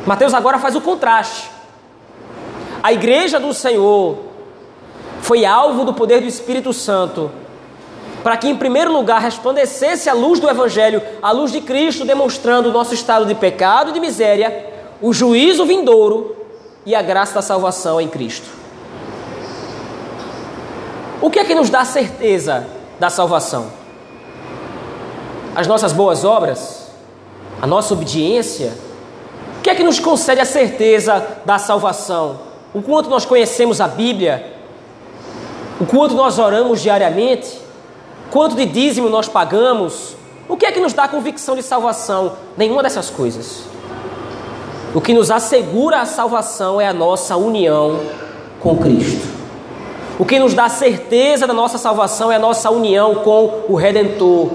Mateus 0.05 0.33
agora 0.33 0.59
faz 0.59 0.75
o 0.75 0.81
contraste. 0.81 1.52
A 2.83 2.91
igreja 2.91 3.39
do 3.39 3.53
Senhor 3.53 4.17
foi 5.21 5.45
alvo 5.45 5.85
do 5.85 5.93
poder 5.93 6.19
do 6.19 6.27
Espírito 6.27 6.73
Santo, 6.73 7.31
para 8.21 8.35
que, 8.35 8.49
em 8.49 8.57
primeiro 8.57 8.91
lugar, 8.91 9.21
resplandecesse 9.21 10.09
a 10.09 10.13
luz 10.13 10.37
do 10.37 10.49
Evangelho, 10.49 11.01
a 11.21 11.31
luz 11.31 11.53
de 11.53 11.61
Cristo, 11.61 12.03
demonstrando 12.03 12.67
o 12.67 12.73
nosso 12.73 12.93
estado 12.93 13.25
de 13.25 13.33
pecado 13.33 13.91
e 13.91 13.93
de 13.93 14.01
miséria, 14.01 14.69
o 15.01 15.13
juízo 15.13 15.65
vindouro 15.65 16.35
e 16.85 16.93
a 16.93 17.01
graça 17.01 17.35
da 17.35 17.41
salvação 17.41 18.01
em 18.01 18.09
Cristo. 18.09 18.49
O 21.21 21.29
que 21.29 21.39
é 21.39 21.45
que 21.45 21.55
nos 21.55 21.69
dá 21.69 21.85
certeza 21.85 22.67
da 22.99 23.09
salvação? 23.09 23.71
As 25.55 25.67
nossas 25.67 25.93
boas 25.93 26.25
obras? 26.25 26.89
A 27.61 27.67
nossa 27.67 27.93
obediência? 27.93 28.73
O 29.59 29.61
que 29.61 29.69
é 29.69 29.75
que 29.75 29.83
nos 29.83 30.01
concede 30.01 30.41
a 30.41 30.45
certeza 30.45 31.25
da 31.45 31.57
salvação? 31.57 32.52
O 32.73 32.81
quanto 32.81 33.09
nós 33.09 33.25
conhecemos 33.25 33.79
a 33.79 33.87
Bíblia, 33.87 34.51
o 35.79 35.85
quanto 35.85 36.15
nós 36.15 36.39
oramos 36.39 36.81
diariamente, 36.81 37.59
quanto 38.31 38.55
de 38.55 38.65
dízimo 38.65 39.09
nós 39.09 39.27
pagamos, 39.27 40.15
o 40.47 40.57
que 40.57 40.65
é 40.65 40.71
que 40.71 40.79
nos 40.79 40.93
dá 40.93 41.07
convicção 41.07 41.55
de 41.55 41.63
salvação? 41.63 42.33
Nenhuma 42.57 42.83
dessas 42.83 43.09
coisas. 43.09 43.63
O 44.93 45.01
que 45.01 45.13
nos 45.13 45.31
assegura 45.31 46.01
a 46.01 46.05
salvação 46.05 46.79
é 46.79 46.87
a 46.87 46.93
nossa 46.93 47.35
união 47.37 47.99
com 48.59 48.77
Cristo. 48.77 49.27
O 50.19 50.25
que 50.25 50.37
nos 50.37 50.53
dá 50.53 50.69
certeza 50.69 51.47
da 51.47 51.53
nossa 51.53 51.77
salvação 51.77 52.31
é 52.31 52.35
a 52.35 52.39
nossa 52.39 52.69
união 52.69 53.15
com 53.15 53.63
o 53.67 53.75
Redentor. 53.75 54.51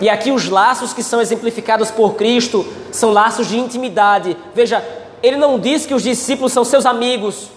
E 0.00 0.08
aqui 0.08 0.32
os 0.32 0.48
laços 0.48 0.92
que 0.92 1.02
são 1.02 1.20
exemplificados 1.20 1.90
por 1.90 2.14
Cristo 2.14 2.66
são 2.90 3.12
laços 3.12 3.46
de 3.46 3.58
intimidade. 3.58 4.36
Veja, 4.54 4.84
ele 5.26 5.36
não 5.36 5.58
diz 5.58 5.84
que 5.84 5.92
os 5.92 6.04
discípulos 6.04 6.52
são 6.52 6.64
seus 6.64 6.86
amigos. 6.86 7.48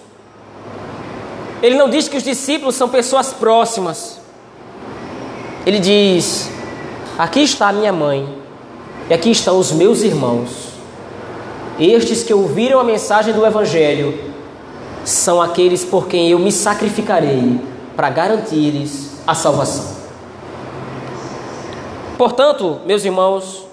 Ele 1.62 1.78
não 1.78 1.88
diz 1.88 2.08
que 2.08 2.18
os 2.18 2.24
discípulos 2.24 2.74
são 2.74 2.90
pessoas 2.90 3.32
próximas. 3.32 4.20
Ele 5.68 5.78
diz: 5.78 6.50
Aqui 7.16 7.42
está 7.42 7.70
a 7.70 7.72
minha 7.72 7.94
mãe, 7.94 8.28
e 9.08 9.14
aqui 9.14 9.30
estão 9.30 9.60
os 9.60 9.72
meus 9.72 10.02
irmãos. 10.02 10.70
Estes 11.80 12.24
que 12.24 12.34
ouviram 12.34 12.80
a 12.80 12.84
mensagem 12.84 13.36
do 13.36 13.46
Evangelho 13.46 14.20
são 15.06 15.40
aqueles 15.40 15.86
por 15.86 16.08
quem 16.08 16.28
eu 16.28 16.40
me 16.40 16.52
sacrificarei 16.52 17.62
para 17.96 18.10
garantir-lhes 18.10 19.12
a 19.28 19.36
salvação. 19.36 19.96
Portanto, 22.18 22.80
meus 22.88 23.06
irmãos, 23.06 23.64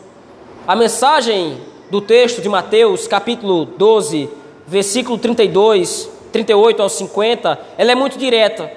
a 0.68 0.76
mensagem 0.76 1.58
do 1.90 2.00
texto 2.00 2.42
de 2.42 2.48
Mateus, 2.48 3.06
capítulo 3.06 3.64
12, 3.64 4.28
versículo 4.66 5.18
32, 5.18 6.10
38 6.32 6.82
ao 6.82 6.88
50, 6.88 7.58
ela 7.78 7.92
é 7.92 7.94
muito 7.94 8.18
direta. 8.18 8.70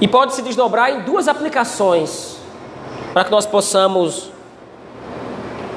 E 0.00 0.06
pode 0.06 0.34
se 0.34 0.42
desdobrar 0.42 0.90
em 0.90 1.00
duas 1.00 1.28
aplicações 1.28 2.36
para 3.12 3.24
que 3.24 3.30
nós 3.30 3.44
possamos 3.44 4.30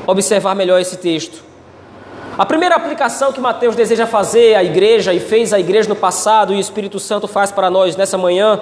observar 0.06 0.56
melhor 0.56 0.80
esse 0.80 0.98
texto. 0.98 1.44
A 2.38 2.46
primeira 2.46 2.76
aplicação 2.76 3.32
que 3.32 3.40
Mateus 3.40 3.76
deseja 3.76 4.08
fazer 4.08 4.56
à 4.56 4.64
igreja 4.64 5.14
e 5.14 5.20
fez 5.20 5.54
à 5.54 5.60
igreja 5.60 5.90
no 5.90 5.96
passado 5.96 6.54
e 6.54 6.58
o 6.58 6.60
Espírito 6.60 7.00
Santo 7.00 7.28
faz 7.28 7.52
para 7.52 7.70
nós 7.70 7.96
nessa 7.96 8.18
manhã 8.18 8.60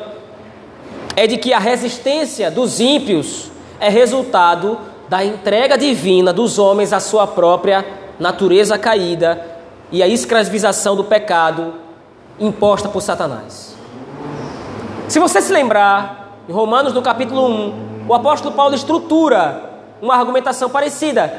é 1.15 1.27
de 1.27 1.37
que 1.37 1.53
a 1.53 1.59
resistência 1.59 2.49
dos 2.49 2.79
ímpios 2.79 3.51
é 3.79 3.89
resultado 3.89 4.77
da 5.11 5.25
entrega 5.25 5.77
divina 5.77 6.31
dos 6.31 6.57
homens 6.57 6.93
à 6.93 6.99
sua 7.01 7.27
própria 7.27 7.85
natureza 8.17 8.77
caída 8.77 9.45
e 9.91 10.01
a 10.01 10.07
escravização 10.07 10.95
do 10.95 11.03
pecado 11.03 11.73
imposta 12.39 12.87
por 12.87 13.01
Satanás. 13.01 13.75
Se 15.09 15.19
você 15.19 15.41
se 15.41 15.51
lembrar, 15.51 16.37
em 16.47 16.53
Romanos 16.53 16.93
no 16.93 17.01
capítulo 17.01 17.45
1, 17.45 18.05
o 18.07 18.13
apóstolo 18.13 18.55
Paulo 18.55 18.73
estrutura 18.73 19.71
uma 20.01 20.15
argumentação 20.15 20.69
parecida. 20.69 21.33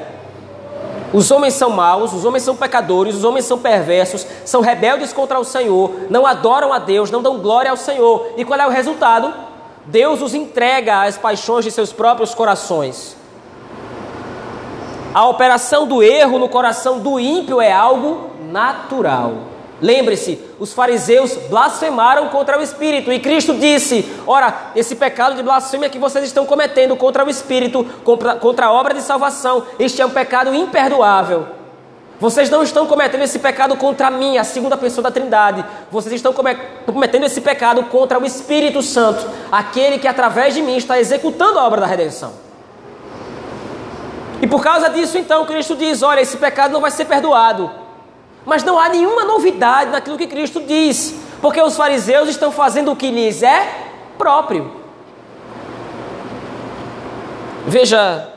Os 1.10 1.30
homens 1.30 1.54
são 1.54 1.70
maus, 1.70 2.12
os 2.12 2.26
homens 2.26 2.42
são 2.42 2.54
pecadores, 2.54 3.14
os 3.14 3.24
homens 3.24 3.46
são 3.46 3.58
perversos, 3.58 4.26
são 4.44 4.60
rebeldes 4.60 5.14
contra 5.14 5.40
o 5.40 5.44
Senhor, 5.44 5.92
não 6.10 6.26
adoram 6.26 6.74
a 6.74 6.78
Deus, 6.78 7.10
não 7.10 7.22
dão 7.22 7.38
glória 7.38 7.70
ao 7.70 7.78
Senhor. 7.78 8.34
E 8.36 8.44
qual 8.44 8.60
é 8.60 8.66
o 8.66 8.70
resultado? 8.70 9.32
Deus 9.86 10.20
os 10.20 10.34
entrega 10.34 11.04
às 11.04 11.16
paixões 11.16 11.64
de 11.64 11.70
seus 11.70 11.90
próprios 11.90 12.34
corações. 12.34 13.21
A 15.14 15.28
operação 15.28 15.86
do 15.86 16.02
erro 16.02 16.38
no 16.38 16.48
coração 16.48 16.98
do 16.98 17.20
ímpio 17.20 17.60
é 17.60 17.70
algo 17.70 18.30
natural. 18.50 19.34
Lembre-se, 19.80 20.40
os 20.58 20.72
fariseus 20.72 21.36
blasfemaram 21.50 22.28
contra 22.28 22.58
o 22.58 22.62
Espírito 22.62 23.12
e 23.12 23.18
Cristo 23.18 23.52
disse: 23.52 24.08
Ora, 24.26 24.70
esse 24.74 24.94
pecado 24.94 25.34
de 25.34 25.42
blasfêmia 25.42 25.90
que 25.90 25.98
vocês 25.98 26.24
estão 26.24 26.46
cometendo 26.46 26.96
contra 26.96 27.24
o 27.26 27.28
Espírito, 27.28 27.84
contra, 28.04 28.66
a 28.66 28.72
obra 28.72 28.94
de 28.94 29.02
salvação, 29.02 29.64
este 29.78 30.00
é 30.00 30.06
um 30.06 30.10
pecado 30.10 30.54
imperdoável. 30.54 31.46
Vocês 32.18 32.48
não 32.48 32.62
estão 32.62 32.86
cometendo 32.86 33.22
esse 33.22 33.40
pecado 33.40 33.76
contra 33.76 34.08
mim, 34.08 34.38
a 34.38 34.44
segunda 34.44 34.76
pessoa 34.76 35.02
da 35.02 35.10
Trindade. 35.10 35.64
Vocês 35.90 36.14
estão 36.14 36.32
cometendo 36.32 37.24
esse 37.24 37.40
pecado 37.40 37.82
contra 37.86 38.18
o 38.18 38.24
Espírito 38.24 38.80
Santo, 38.80 39.28
aquele 39.50 39.98
que 39.98 40.06
através 40.06 40.54
de 40.54 40.62
mim 40.62 40.76
está 40.76 41.00
executando 41.00 41.58
a 41.58 41.66
obra 41.66 41.80
da 41.80 41.86
redenção. 41.86 42.51
E 44.42 44.46
por 44.46 44.60
causa 44.60 44.90
disso, 44.90 45.16
então, 45.16 45.46
Cristo 45.46 45.76
diz: 45.76 46.02
olha, 46.02 46.20
esse 46.20 46.36
pecado 46.36 46.72
não 46.72 46.80
vai 46.80 46.90
ser 46.90 47.04
perdoado. 47.04 47.70
Mas 48.44 48.64
não 48.64 48.76
há 48.76 48.88
nenhuma 48.88 49.24
novidade 49.24 49.90
naquilo 49.90 50.18
que 50.18 50.26
Cristo 50.26 50.60
diz, 50.60 51.14
porque 51.40 51.62
os 51.62 51.76
fariseus 51.76 52.28
estão 52.28 52.50
fazendo 52.50 52.90
o 52.90 52.96
que 52.96 53.08
lhes 53.08 53.40
é 53.40 53.68
próprio. 54.18 54.72
Veja, 57.68 58.28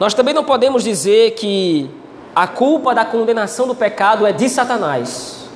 nós 0.00 0.12
também 0.12 0.34
não 0.34 0.42
podemos 0.42 0.82
dizer 0.82 1.30
que 1.32 1.88
a 2.34 2.48
culpa 2.48 2.92
da 2.92 3.04
condenação 3.04 3.68
do 3.68 3.76
pecado 3.76 4.26
é 4.26 4.32
de 4.32 4.48
Satanás. 4.48 5.48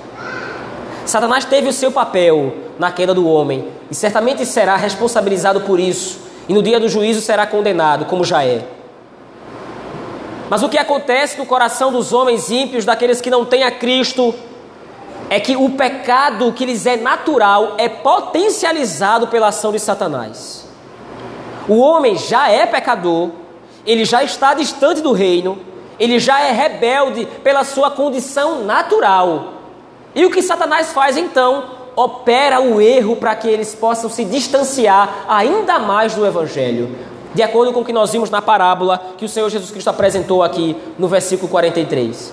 Satanás 1.05 1.45
teve 1.45 1.69
o 1.69 1.73
seu 1.73 1.91
papel 1.91 2.55
na 2.79 2.93
queda 2.93 3.13
do 3.13 3.27
homem 3.27 3.69
e 3.91 3.95
certamente 3.97 4.47
será 4.47 4.77
responsabilizado 4.77 5.63
por 5.63 5.81
isso, 5.81 6.21
e 6.49 6.55
no 6.55 6.63
dia 6.63 6.81
do 6.81 6.89
juízo 6.89 7.21
será 7.21 7.47
condenado, 7.47 8.05
como 8.07 8.25
já 8.25 8.45
é. 8.45 8.67
Mas 10.49 10.63
o 10.63 10.69
que 10.69 10.77
acontece 10.79 11.39
no 11.39 11.47
coração 11.47 11.93
dos 11.93 12.13
homens 12.13 12.51
ímpios, 12.51 12.85
daqueles 12.85 13.21
que 13.21 13.31
não 13.31 13.45
têm 13.45 13.63
a 13.63 13.71
Cristo, 13.71 14.35
é 15.29 15.39
que 15.39 15.57
o 15.57 15.71
pecado 15.71 16.53
que 16.53 16.67
lhes 16.67 16.87
é 16.87 16.97
natural 16.97 17.75
é 17.79 17.89
potencializado 17.89 19.29
pela 19.29 19.49
ação 19.49 19.71
de 19.71 19.79
Satanás. 19.79 20.67
O 21.69 21.79
homem 21.79 22.17
já 22.17 22.51
é 22.51 22.67
pecador, 22.67 23.31
ele 23.87 24.05
já 24.05 24.25
está 24.25 24.55
distante 24.55 25.01
do 25.01 25.13
reino, 25.13 25.57
ele 26.01 26.19
já 26.19 26.41
é 26.41 26.51
rebelde 26.51 27.27
pela 27.45 27.63
sua 27.63 27.93
condição 27.93 28.65
natural. 28.65 29.55
E 30.15 30.25
o 30.25 30.31
que 30.31 30.43
Satanás 30.43 30.93
faz 30.93 31.17
então? 31.17 31.80
Opera 31.97 32.61
o 32.61 32.81
erro 32.81 33.17
para 33.17 33.35
que 33.35 33.49
eles 33.49 33.75
possam 33.75 34.09
se 34.09 34.25
distanciar 34.25 35.25
ainda 35.29 35.79
mais 35.79 36.15
do 36.15 36.25
Evangelho, 36.25 36.97
de 37.35 37.43
acordo 37.43 37.73
com 37.73 37.81
o 37.81 37.85
que 37.85 37.93
nós 37.93 38.13
vimos 38.13 38.31
na 38.31 38.41
parábola 38.41 39.13
que 39.17 39.25
o 39.25 39.29
Senhor 39.29 39.49
Jesus 39.51 39.71
Cristo 39.71 39.89
apresentou 39.89 40.43
aqui 40.43 40.77
no 40.99 41.09
versículo 41.09 41.49
43. 41.49 42.33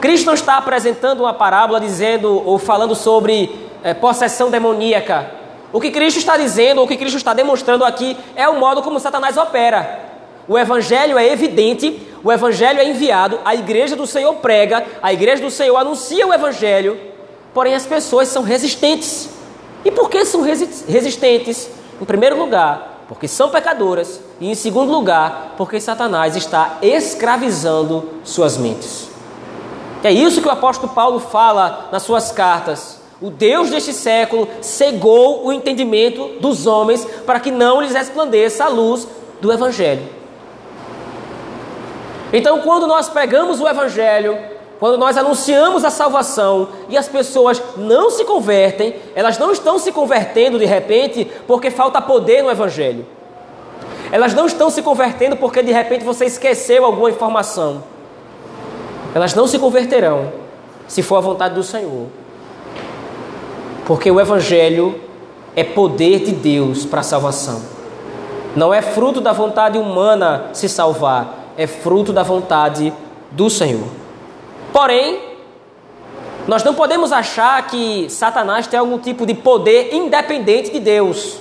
Cristo 0.00 0.26
não 0.26 0.34
está 0.34 0.56
apresentando 0.56 1.20
uma 1.20 1.34
parábola 1.34 1.78
dizendo 1.78 2.42
ou 2.46 2.58
falando 2.58 2.94
sobre 2.94 3.68
é, 3.82 3.92
possessão 3.92 4.50
demoníaca. 4.50 5.30
O 5.72 5.80
que 5.80 5.90
Cristo 5.90 6.18
está 6.18 6.36
dizendo, 6.36 6.78
ou 6.78 6.84
o 6.84 6.88
que 6.88 6.96
Cristo 6.96 7.16
está 7.16 7.34
demonstrando 7.34 7.84
aqui, 7.84 8.16
é 8.34 8.48
o 8.48 8.58
modo 8.58 8.82
como 8.82 8.98
Satanás 8.98 9.36
opera. 9.36 10.08
O 10.48 10.58
evangelho 10.58 11.18
é 11.18 11.30
evidente, 11.30 12.00
o 12.24 12.32
evangelho 12.32 12.80
é 12.80 12.88
enviado, 12.88 13.38
a 13.44 13.54
igreja 13.54 13.94
do 13.94 14.06
Senhor 14.06 14.34
prega, 14.36 14.84
a 15.02 15.12
igreja 15.12 15.42
do 15.42 15.50
Senhor 15.50 15.76
anuncia 15.76 16.26
o 16.26 16.34
evangelho, 16.34 16.98
porém 17.52 17.74
as 17.74 17.86
pessoas 17.86 18.28
são 18.28 18.42
resistentes. 18.42 19.28
E 19.84 19.90
por 19.90 20.10
que 20.10 20.24
são 20.24 20.42
resistentes? 20.42 21.70
Em 22.00 22.04
primeiro 22.04 22.38
lugar, 22.38 23.04
porque 23.08 23.26
são 23.26 23.50
pecadoras, 23.50 24.20
e 24.40 24.50
em 24.50 24.54
segundo 24.54 24.92
lugar, 24.92 25.54
porque 25.56 25.80
Satanás 25.80 26.36
está 26.36 26.78
escravizando 26.80 28.08
suas 28.24 28.56
mentes. 28.56 29.08
É 30.02 30.10
isso 30.10 30.40
que 30.40 30.48
o 30.48 30.52
apóstolo 30.52 30.92
Paulo 30.92 31.20
fala 31.20 31.88
nas 31.92 32.02
suas 32.02 32.32
cartas. 32.32 32.98
O 33.20 33.28
Deus 33.28 33.68
deste 33.68 33.92
século 33.92 34.48
cegou 34.62 35.44
o 35.44 35.52
entendimento 35.52 36.40
dos 36.40 36.66
homens 36.66 37.04
para 37.26 37.38
que 37.38 37.50
não 37.50 37.82
lhes 37.82 37.92
resplandeça 37.92 38.64
a 38.64 38.68
luz 38.68 39.06
do 39.42 39.52
Evangelho. 39.52 40.08
Então, 42.32 42.60
quando 42.60 42.86
nós 42.86 43.08
pegamos 43.08 43.60
o 43.60 43.68
Evangelho, 43.68 44.38
quando 44.80 44.96
nós 44.96 45.18
anunciamos 45.18 45.84
a 45.84 45.90
salvação 45.90 46.68
e 46.88 46.96
as 46.96 47.06
pessoas 47.06 47.62
não 47.76 48.10
se 48.10 48.24
convertem, 48.24 48.94
elas 49.14 49.38
não 49.38 49.52
estão 49.52 49.78
se 49.78 49.92
convertendo 49.92 50.58
de 50.58 50.64
repente 50.64 51.30
porque 51.46 51.70
falta 51.70 52.00
poder 52.00 52.42
no 52.42 52.50
Evangelho. 52.50 53.04
Elas 54.10 54.32
não 54.32 54.46
estão 54.46 54.70
se 54.70 54.80
convertendo 54.80 55.36
porque 55.36 55.62
de 55.62 55.70
repente 55.70 56.02
você 56.02 56.24
esqueceu 56.24 56.86
alguma 56.86 57.10
informação. 57.10 57.84
Elas 59.14 59.34
não 59.34 59.46
se 59.46 59.58
converterão 59.58 60.32
se 60.88 61.02
for 61.02 61.16
a 61.16 61.20
vontade 61.20 61.54
do 61.54 61.62
Senhor. 61.62 62.06
Porque 63.84 64.10
o 64.10 64.18
Evangelho 64.18 64.98
é 65.54 65.62
poder 65.62 66.20
de 66.20 66.32
Deus 66.32 66.86
para 66.86 67.00
a 67.00 67.04
salvação. 67.04 67.60
Não 68.56 68.72
é 68.72 68.80
fruto 68.80 69.20
da 69.20 69.32
vontade 69.32 69.76
humana 69.76 70.48
se 70.54 70.70
salvar, 70.70 71.52
é 71.54 71.66
fruto 71.66 72.14
da 72.14 72.22
vontade 72.22 72.94
do 73.30 73.50
Senhor. 73.50 73.99
Porém, 74.72 75.20
nós 76.46 76.64
não 76.64 76.74
podemos 76.74 77.12
achar 77.12 77.66
que 77.66 78.08
Satanás 78.08 78.66
tem 78.66 78.78
algum 78.78 78.98
tipo 78.98 79.26
de 79.26 79.34
poder 79.34 79.94
independente 79.94 80.70
de 80.70 80.80
Deus. 80.80 81.38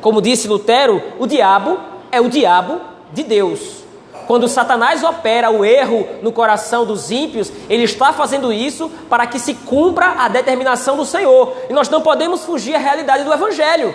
Como 0.00 0.20
disse 0.20 0.48
Lutero, 0.48 1.02
o 1.18 1.26
diabo 1.26 1.78
é 2.10 2.20
o 2.20 2.28
diabo 2.28 2.80
de 3.12 3.22
Deus. 3.22 3.80
Quando 4.26 4.48
Satanás 4.48 5.02
opera 5.02 5.50
o 5.50 5.64
erro 5.64 6.06
no 6.22 6.30
coração 6.30 6.86
dos 6.86 7.10
ímpios, 7.10 7.50
ele 7.68 7.82
está 7.82 8.12
fazendo 8.12 8.52
isso 8.52 8.90
para 9.08 9.26
que 9.26 9.38
se 9.38 9.54
cumpra 9.54 10.14
a 10.18 10.28
determinação 10.28 10.96
do 10.96 11.04
Senhor. 11.04 11.52
E 11.68 11.72
nós 11.72 11.88
não 11.88 12.00
podemos 12.00 12.44
fugir 12.44 12.74
à 12.74 12.78
realidade 12.78 13.24
do 13.24 13.32
Evangelho. 13.32 13.94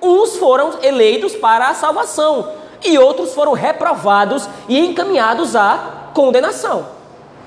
Uns 0.00 0.36
foram 0.36 0.78
eleitos 0.82 1.34
para 1.34 1.68
a 1.68 1.74
salvação, 1.74 2.48
e 2.84 2.98
outros 2.98 3.34
foram 3.34 3.52
reprovados 3.52 4.48
e 4.68 4.78
encaminhados 4.78 5.56
à 5.56 6.10
condenação. 6.14 6.93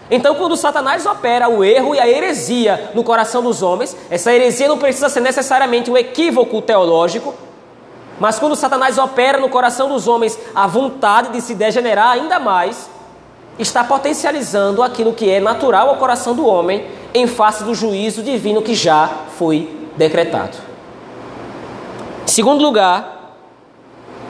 Então, 0.09 0.35
quando 0.35 0.55
Satanás 0.55 1.05
opera 1.05 1.49
o 1.49 1.63
erro 1.63 1.93
e 1.93 1.99
a 1.99 2.07
heresia 2.07 2.91
no 2.93 3.03
coração 3.03 3.43
dos 3.43 3.61
homens, 3.61 3.95
essa 4.09 4.33
heresia 4.33 4.67
não 4.67 4.77
precisa 4.77 5.09
ser 5.09 5.19
necessariamente 5.19 5.91
um 5.91 5.97
equívoco 5.97 6.61
teológico, 6.61 7.33
mas 8.19 8.39
quando 8.39 8.55
Satanás 8.55 8.97
opera 8.97 9.37
no 9.37 9.49
coração 9.49 9.89
dos 9.89 10.07
homens 10.07 10.39
a 10.55 10.65
vontade 10.65 11.31
de 11.31 11.41
se 11.41 11.53
degenerar 11.53 12.11
ainda 12.11 12.39
mais, 12.39 12.89
está 13.59 13.83
potencializando 13.83 14.81
aquilo 14.81 15.13
que 15.13 15.29
é 15.29 15.39
natural 15.39 15.89
ao 15.89 15.97
coração 15.97 16.33
do 16.33 16.45
homem 16.45 16.85
em 17.13 17.27
face 17.27 17.63
do 17.63 17.75
juízo 17.75 18.23
divino 18.23 18.61
que 18.61 18.73
já 18.73 19.09
foi 19.37 19.89
decretado. 19.97 20.57
Em 22.23 22.27
segundo 22.27 22.63
lugar, 22.63 23.35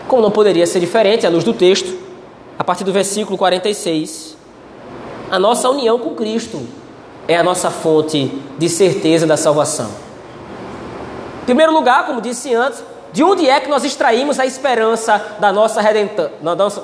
como 0.08 0.22
não 0.22 0.32
poderia 0.32 0.66
ser 0.66 0.80
diferente 0.80 1.28
à 1.28 1.30
luz 1.30 1.44
do 1.44 1.54
texto, 1.54 1.98
a 2.58 2.64
partir 2.64 2.84
do 2.84 2.94
versículo 2.94 3.38
46, 3.38 4.37
a 5.30 5.38
nossa 5.38 5.70
união 5.70 6.00
com 6.00 6.16
Cristo 6.16 6.66
é 7.28 7.36
a 7.36 7.44
nossa 7.44 7.70
fonte 7.70 8.28
de 8.58 8.70
certeza 8.70 9.28
da 9.28 9.36
salvação. 9.36 9.90
Em 11.42 11.46
primeiro 11.46 11.74
lugar, 11.74 12.06
como 12.06 12.22
disse 12.22 12.54
antes, 12.54 12.84
de 13.12 13.24
onde 13.24 13.50
é 13.50 13.60
que 13.60 13.70
nós 13.70 13.84
extraímos 13.84 14.40
a 14.40 14.46
esperança 14.46 15.38
da 15.40 15.52
nossa, 15.52 15.82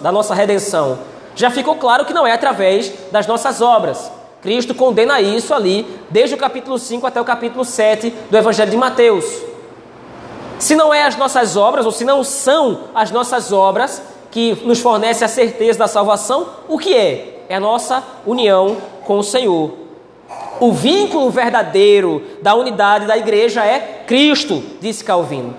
da 0.02 0.12
nossa 0.12 0.34
redenção? 0.34 1.00
Já 1.36 1.50
ficou 1.50 1.76
claro 1.76 2.06
que 2.06 2.14
não 2.14 2.28
é 2.28 2.32
através 2.32 2.92
das 3.12 3.28
nossas 3.28 3.62
obras. 3.62 4.12
Cristo 4.42 4.76
condena 4.76 5.22
isso 5.22 5.54
ali, 5.54 5.88
desde 6.10 6.36
o 6.36 6.38
capítulo 6.38 6.78
5 6.78 7.08
até 7.08 7.20
o 7.20 7.26
capítulo 7.26 7.64
7 7.64 8.10
do 8.30 8.38
Evangelho 8.38 8.72
de 8.72 8.78
Mateus. 8.78 9.26
Se 10.60 10.76
não 10.76 10.94
é 10.94 11.04
as 11.04 11.16
nossas 11.16 11.56
obras, 11.56 11.86
ou 11.86 11.92
se 11.92 12.04
não 12.04 12.24
são 12.24 12.82
as 12.94 13.10
nossas 13.10 13.52
obras 13.52 14.02
que 14.32 14.54
nos 14.66 14.80
fornece 14.80 15.24
a 15.24 15.28
certeza 15.28 15.80
da 15.80 15.88
salvação, 15.88 16.48
o 16.68 16.78
que 16.78 16.96
é? 16.96 17.33
É 17.54 17.58
a 17.58 17.60
nossa 17.60 18.04
união 18.26 18.78
com 19.06 19.20
o 19.20 19.24
Senhor. 19.24 19.74
O 20.60 20.72
vínculo 20.72 21.30
verdadeiro 21.30 22.24
da 22.42 22.56
unidade 22.56 23.06
da 23.06 23.16
igreja 23.16 23.64
é 23.64 24.04
Cristo, 24.08 24.64
disse 24.82 25.04
Calvino. 25.04 25.56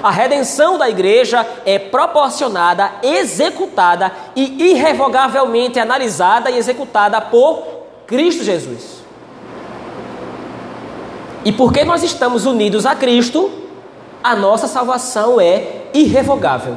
A 0.00 0.12
redenção 0.12 0.78
da 0.78 0.88
igreja 0.88 1.44
é 1.64 1.76
proporcionada, 1.76 2.92
executada 3.02 4.12
e 4.36 4.70
irrevogavelmente 4.70 5.80
analisada 5.80 6.52
e 6.52 6.56
executada 6.56 7.20
por 7.20 7.64
Cristo 8.06 8.44
Jesus. 8.44 9.02
E 11.44 11.50
porque 11.50 11.84
nós 11.84 12.04
estamos 12.04 12.46
unidos 12.46 12.86
a 12.86 12.94
Cristo, 12.94 13.50
a 14.22 14.36
nossa 14.36 14.68
salvação 14.68 15.40
é 15.40 15.88
irrevogável. 15.92 16.76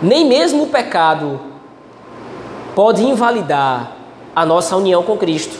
Nem 0.00 0.24
mesmo 0.24 0.64
o 0.64 0.68
pecado 0.68 1.40
pode 2.74 3.02
invalidar 3.04 3.92
a 4.34 4.46
nossa 4.46 4.76
união 4.76 5.02
com 5.02 5.16
Cristo. 5.16 5.58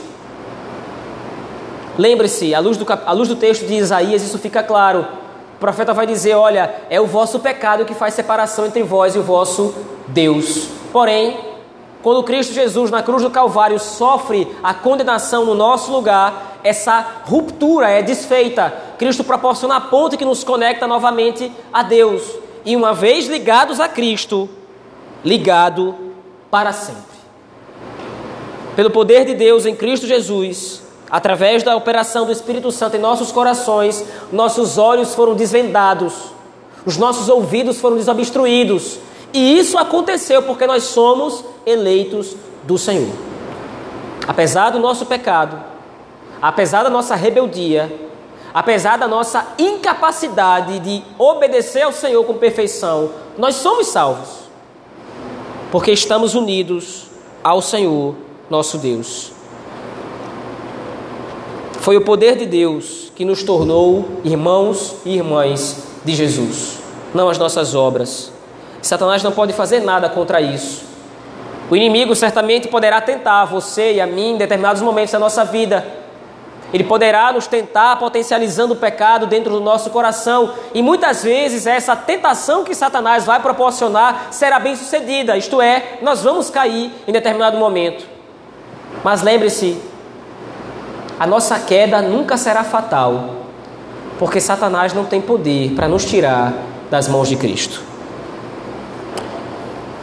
Lembre-se, 1.99 2.55
à, 2.55 2.61
luz 2.61 2.77
do, 2.77 2.87
à 2.89 3.13
luz 3.13 3.29
do 3.29 3.35
texto 3.35 3.67
de 3.67 3.75
Isaías, 3.75 4.23
isso 4.23 4.39
fica 4.39 4.63
claro. 4.63 5.05
O 5.57 5.59
profeta 5.59 5.93
vai 5.93 6.07
dizer: 6.07 6.35
Olha, 6.35 6.73
é 6.89 7.01
o 7.01 7.07
vosso 7.07 7.41
pecado 7.41 7.85
que 7.85 7.95
faz 7.95 8.15
separação 8.15 8.67
entre 8.67 8.85
vós 8.85 9.17
e 9.17 9.19
o 9.19 9.23
vosso 9.23 9.75
Deus. 10.07 10.69
Porém, 10.93 11.37
quando 12.01 12.23
Cristo 12.23 12.55
Jesus 12.55 12.93
na 12.93 13.03
cruz 13.03 13.23
do 13.23 13.31
Calvário 13.31 13.81
sofre 13.81 14.47
a 14.63 14.73
condenação 14.73 15.45
no 15.45 15.55
nosso 15.57 15.91
lugar, 15.91 16.61
essa 16.63 17.05
ruptura 17.25 17.91
é 17.91 18.03
desfeita. 18.03 18.73
Cristo 18.97 19.25
proporciona 19.25 19.77
a 19.77 19.81
ponte 19.81 20.17
que 20.17 20.25
nos 20.25 20.45
conecta 20.45 20.87
novamente 20.87 21.51
a 21.73 21.83
Deus. 21.83 22.23
E 22.65 22.77
uma 22.77 22.93
vez 22.93 23.27
ligados 23.27 23.81
a 23.81 23.89
Cristo, 23.89 24.49
ligado 25.25 25.95
para 26.51 26.73
sempre. 26.73 27.03
Pelo 28.77 28.91
poder 28.91 29.25
de 29.25 29.35
Deus 29.35 29.67
em 29.67 29.75
Cristo 29.75 30.07
Jesus, 30.07 30.83
através 31.11 31.63
da 31.63 31.77
operação 31.77 32.27
do 32.27 32.33
Espírito 32.33 32.71
Santo 32.71 32.97
em 32.97 33.01
nossos 33.01 33.33
corações, 33.33 34.05
nossos 34.33 34.79
olhos 34.79 35.15
foram 35.15 35.35
desvendados, 35.35 36.15
os 36.85 36.97
nossos 36.97 37.29
ouvidos 37.29 37.81
foram 37.81 37.97
desobstruídos. 37.97 38.99
E 39.33 39.59
isso 39.59 39.77
aconteceu 39.77 40.43
porque 40.43 40.67
nós 40.67 40.85
somos 40.85 41.45
eleitos 41.67 42.37
do 42.65 42.79
Senhor. 42.79 43.13
Apesar 44.27 44.71
do 44.71 44.79
nosso 44.79 45.07
pecado, 45.07 45.63
apesar 46.41 46.83
da 46.83 46.91
nossa 46.91 47.15
rebeldia, 47.15 48.08
apesar 48.59 48.99
da 48.99 49.07
nossa 49.07 49.47
incapacidade 49.57 50.81
de 50.81 51.05
obedecer 51.17 51.83
ao 51.83 51.93
Senhor 51.93 52.25
com 52.25 52.35
perfeição, 52.35 53.09
nós 53.39 53.55
somos 53.55 53.87
salvos. 53.87 54.31
Porque 55.71 55.93
estamos 55.93 56.35
unidos 56.35 57.05
ao 57.45 57.63
Senhor, 57.63 58.17
nosso 58.51 58.77
Deus. 58.79 59.31
Foi 61.79 61.97
o 61.97 62.01
poder 62.01 62.35
de 62.35 62.47
Deus 62.47 63.13
que 63.15 63.25
nos 63.25 63.45
tornou 63.45 64.09
irmãos 64.25 64.97
e 65.05 65.15
irmãs 65.15 65.85
de 66.05 66.17
Jesus, 66.17 66.81
não 67.15 67.29
as 67.29 67.39
nossas 67.39 67.77
obras. 67.77 68.33
Satanás 68.83 69.23
não 69.23 69.31
pode 69.31 69.53
fazer 69.53 69.83
nada 69.83 70.09
contra 70.09 70.41
isso. 70.41 70.83
O 71.71 71.77
inimigo 71.77 72.13
certamente 72.17 72.67
poderá 72.67 73.01
tentar 73.01 73.45
você 73.45 73.93
e 73.93 74.01
a 74.01 74.07
mim 74.07 74.33
em 74.33 74.37
determinados 74.37 74.83
momentos 74.83 75.13
da 75.13 75.19
nossa 75.21 75.45
vida. 75.45 75.98
Ele 76.73 76.85
poderá 76.85 77.33
nos 77.33 77.47
tentar 77.47 77.97
potencializando 77.97 78.75
o 78.75 78.77
pecado 78.77 79.27
dentro 79.27 79.53
do 79.53 79.61
nosso 79.61 79.89
coração, 79.91 80.53
e 80.75 80.83
muitas 80.83 81.23
vezes 81.23 81.67
essa 81.67 81.97
tentação 81.97 82.63
que 82.63 82.75
Satanás 82.75 83.25
vai 83.25 83.41
proporcionar 83.41 84.29
será 84.31 84.59
bem 84.59 84.77
sucedida, 84.77 85.37
isto 85.37 85.63
é, 85.63 85.99
nós 86.03 86.23
vamos 86.23 86.51
cair 86.51 86.93
em 87.07 87.13
determinado 87.13 87.57
momento. 87.57 88.07
Mas 89.03 89.23
lembre-se, 89.23 89.81
a 91.19 91.27
nossa 91.27 91.59
queda 91.59 92.03
nunca 92.03 92.37
será 92.37 92.63
fatal, 92.63 93.31
porque 94.19 94.41
Satanás 94.41 94.93
não 94.93 95.05
tem 95.05 95.21
poder 95.21 95.75
para 95.75 95.89
nos 95.89 96.05
tirar 96.05 96.53
das 96.91 97.09
mãos 97.09 97.29
de 97.29 97.37
Cristo. 97.37 97.83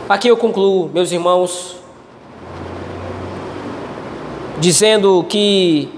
Aqui 0.08 0.28
eu 0.28 0.38
concluo, 0.38 0.90
meus 0.94 1.12
irmãos, 1.12 1.78
dizendo 4.60 5.26
que 5.28 5.90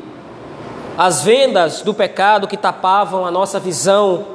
as 0.97 1.21
vendas 1.21 1.83
do 1.83 1.93
pecado 1.93 2.47
que 2.47 2.57
tapavam 2.57 3.23
a 3.23 3.29
nossa 3.29 3.59
visão 3.59 4.25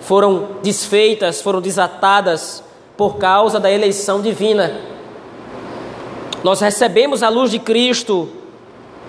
foram 0.00 0.48
desfeitas, 0.60 1.40
foram 1.40 1.60
desatadas 1.60 2.64
por 2.96 3.18
causa 3.18 3.60
da 3.60 3.70
eleição 3.70 4.20
divina. 4.20 4.80
Nós 6.42 6.60
recebemos 6.60 7.22
a 7.22 7.28
luz 7.28 7.52
de 7.52 7.60
Cristo 7.60 8.28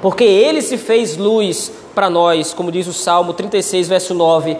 porque 0.03 0.23
ele 0.23 0.61
se 0.61 0.77
fez 0.77 1.17
luz 1.17 1.71
para 1.95 2.09
nós, 2.09 2.53
como 2.53 2.71
diz 2.71 2.85
o 2.85 2.93
Salmo 2.93 3.33
36, 3.33 3.87
verso 3.87 4.13
9. 4.13 4.55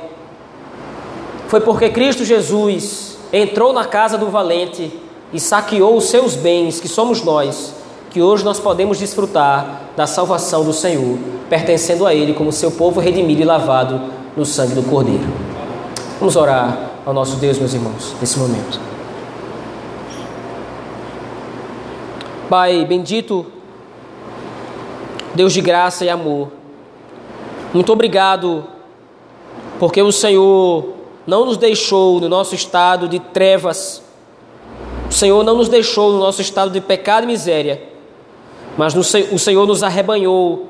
Foi 1.48 1.62
porque 1.62 1.90
Cristo 1.90 2.26
Jesus 2.26 3.18
entrou 3.32 3.74
na 3.74 3.86
casa 3.86 4.18
do 4.18 4.32
valente 4.32 4.92
e 5.32 5.40
saqueou 5.40 5.98
os 5.98 6.06
seus 6.06 6.36
bens, 6.36 6.80
que 6.80 6.88
somos 6.88 7.22
nós, 7.22 7.76
que 8.14 8.22
hoje 8.22 8.46
nós 8.46 8.60
podemos 8.60 9.00
desfrutar 9.00 9.90
da 9.98 10.06
salvação 10.06 10.64
do 10.64 10.72
Senhor, 10.72 11.18
pertencendo 11.50 12.06
a 12.06 12.14
Ele 12.14 12.34
como 12.34 12.52
seu 12.52 12.72
povo 12.72 13.00
redimido 13.00 13.42
e 13.42 13.46
lavado 13.46 14.00
no 14.38 14.46
sangue 14.46 14.76
do 14.76 14.84
Cordeiro. 14.84 15.28
Vamos 16.20 16.36
orar 16.36 16.92
ao 17.06 17.14
nosso 17.14 17.38
Deus, 17.38 17.58
meus 17.58 17.74
irmãos, 17.74 18.16
nesse 18.22 18.38
momento. 18.38 18.80
Pai, 22.48 22.86
bendito, 22.86 23.48
Deus 25.34 25.52
de 25.52 25.62
graça 25.62 26.06
e 26.06 26.10
amor, 26.10 26.52
muito 27.74 27.92
obrigado, 27.92 28.64
porque 29.80 30.04
o 30.04 30.12
Senhor 30.12 30.94
não 31.26 31.46
nos 31.46 31.58
deixou 31.58 32.22
no 32.22 32.30
nosso 32.30 32.54
estado 32.54 33.08
de 33.08 33.20
trevas 33.20 34.04
o 35.14 35.16
Senhor 35.16 35.44
não 35.44 35.58
nos 35.58 35.70
deixou 35.70 36.12
no 36.12 36.18
nosso 36.18 36.42
estado 36.42 36.72
de 36.72 36.82
pecado 36.82 37.26
e 37.26 37.28
miséria, 37.28 37.93
mas 38.78 38.94
no, 38.94 39.02
o 39.02 39.40
Senhor 39.40 39.66
nos 39.66 39.84
arrebanhou. 39.84 40.68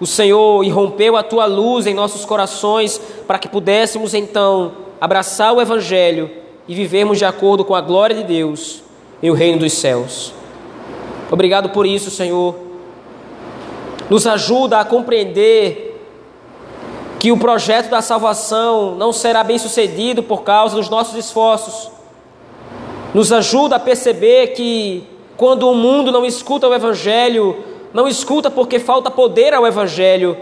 O 0.00 0.06
Senhor 0.06 0.64
irrompeu 0.64 1.16
a 1.16 1.22
tua 1.22 1.44
luz 1.46 1.86
em 1.86 1.94
nossos 1.94 2.24
corações 2.24 3.00
para 3.26 3.38
que 3.38 3.48
pudéssemos 3.48 4.14
então 4.14 4.72
abraçar 5.00 5.52
o 5.52 5.60
Evangelho 5.60 6.30
e 6.66 6.74
vivermos 6.74 7.18
de 7.18 7.24
acordo 7.24 7.64
com 7.64 7.74
a 7.74 7.80
glória 7.80 8.16
de 8.16 8.24
Deus 8.24 8.82
e 9.22 9.30
o 9.30 9.34
reino 9.34 9.58
dos 9.58 9.72
céus. 9.74 10.32
Obrigado 11.30 11.70
por 11.70 11.86
isso, 11.86 12.10
Senhor. 12.10 12.54
Nos 14.08 14.26
ajuda 14.26 14.80
a 14.80 14.84
compreender 14.84 15.88
que 17.18 17.30
o 17.30 17.36
projeto 17.36 17.90
da 17.90 18.00
salvação 18.00 18.94
não 18.94 19.12
será 19.12 19.44
bem 19.44 19.58
sucedido 19.58 20.22
por 20.22 20.42
causa 20.42 20.76
dos 20.76 20.88
nossos 20.88 21.14
esforços 21.16 21.90
nos 23.12 23.32
ajuda 23.32 23.76
a 23.76 23.80
perceber 23.80 24.48
que 24.48 25.04
quando 25.40 25.66
o 25.66 25.74
mundo 25.74 26.12
não 26.12 26.26
escuta 26.26 26.68
o 26.68 26.74
Evangelho, 26.74 27.56
não 27.94 28.06
escuta 28.06 28.50
porque 28.50 28.78
falta 28.78 29.10
poder 29.10 29.54
ao 29.54 29.66
Evangelho, 29.66 30.36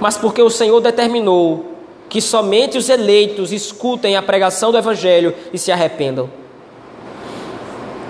mas 0.00 0.16
porque 0.16 0.40
o 0.40 0.48
Senhor 0.48 0.80
determinou 0.80 1.64
que 2.08 2.20
somente 2.20 2.78
os 2.78 2.88
eleitos 2.88 3.50
escutem 3.50 4.14
a 4.14 4.22
pregação 4.22 4.70
do 4.70 4.78
Evangelho 4.78 5.34
e 5.52 5.58
se 5.58 5.72
arrependam. 5.72 6.30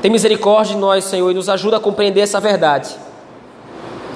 Tem 0.02 0.10
misericórdia 0.10 0.74
de 0.74 0.78
nós, 0.78 1.04
Senhor, 1.04 1.30
e 1.30 1.34
nos 1.34 1.48
ajuda 1.48 1.78
a 1.78 1.80
compreender 1.80 2.20
essa 2.20 2.38
verdade. 2.38 2.94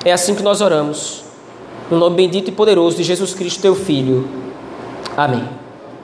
É 0.05 0.13
assim 0.13 0.35
que 0.35 0.43
nós 0.43 0.61
oramos. 0.61 1.25
No 1.91 1.97
nome 1.99 2.17
bendito 2.17 2.49
e 2.49 2.53
poderoso 2.53 2.99
de 2.99 3.03
Jesus 3.03 3.33
Cristo, 3.33 3.63
teu 3.63 3.75
Filho. 3.75 4.29
Amém. 5.17 5.49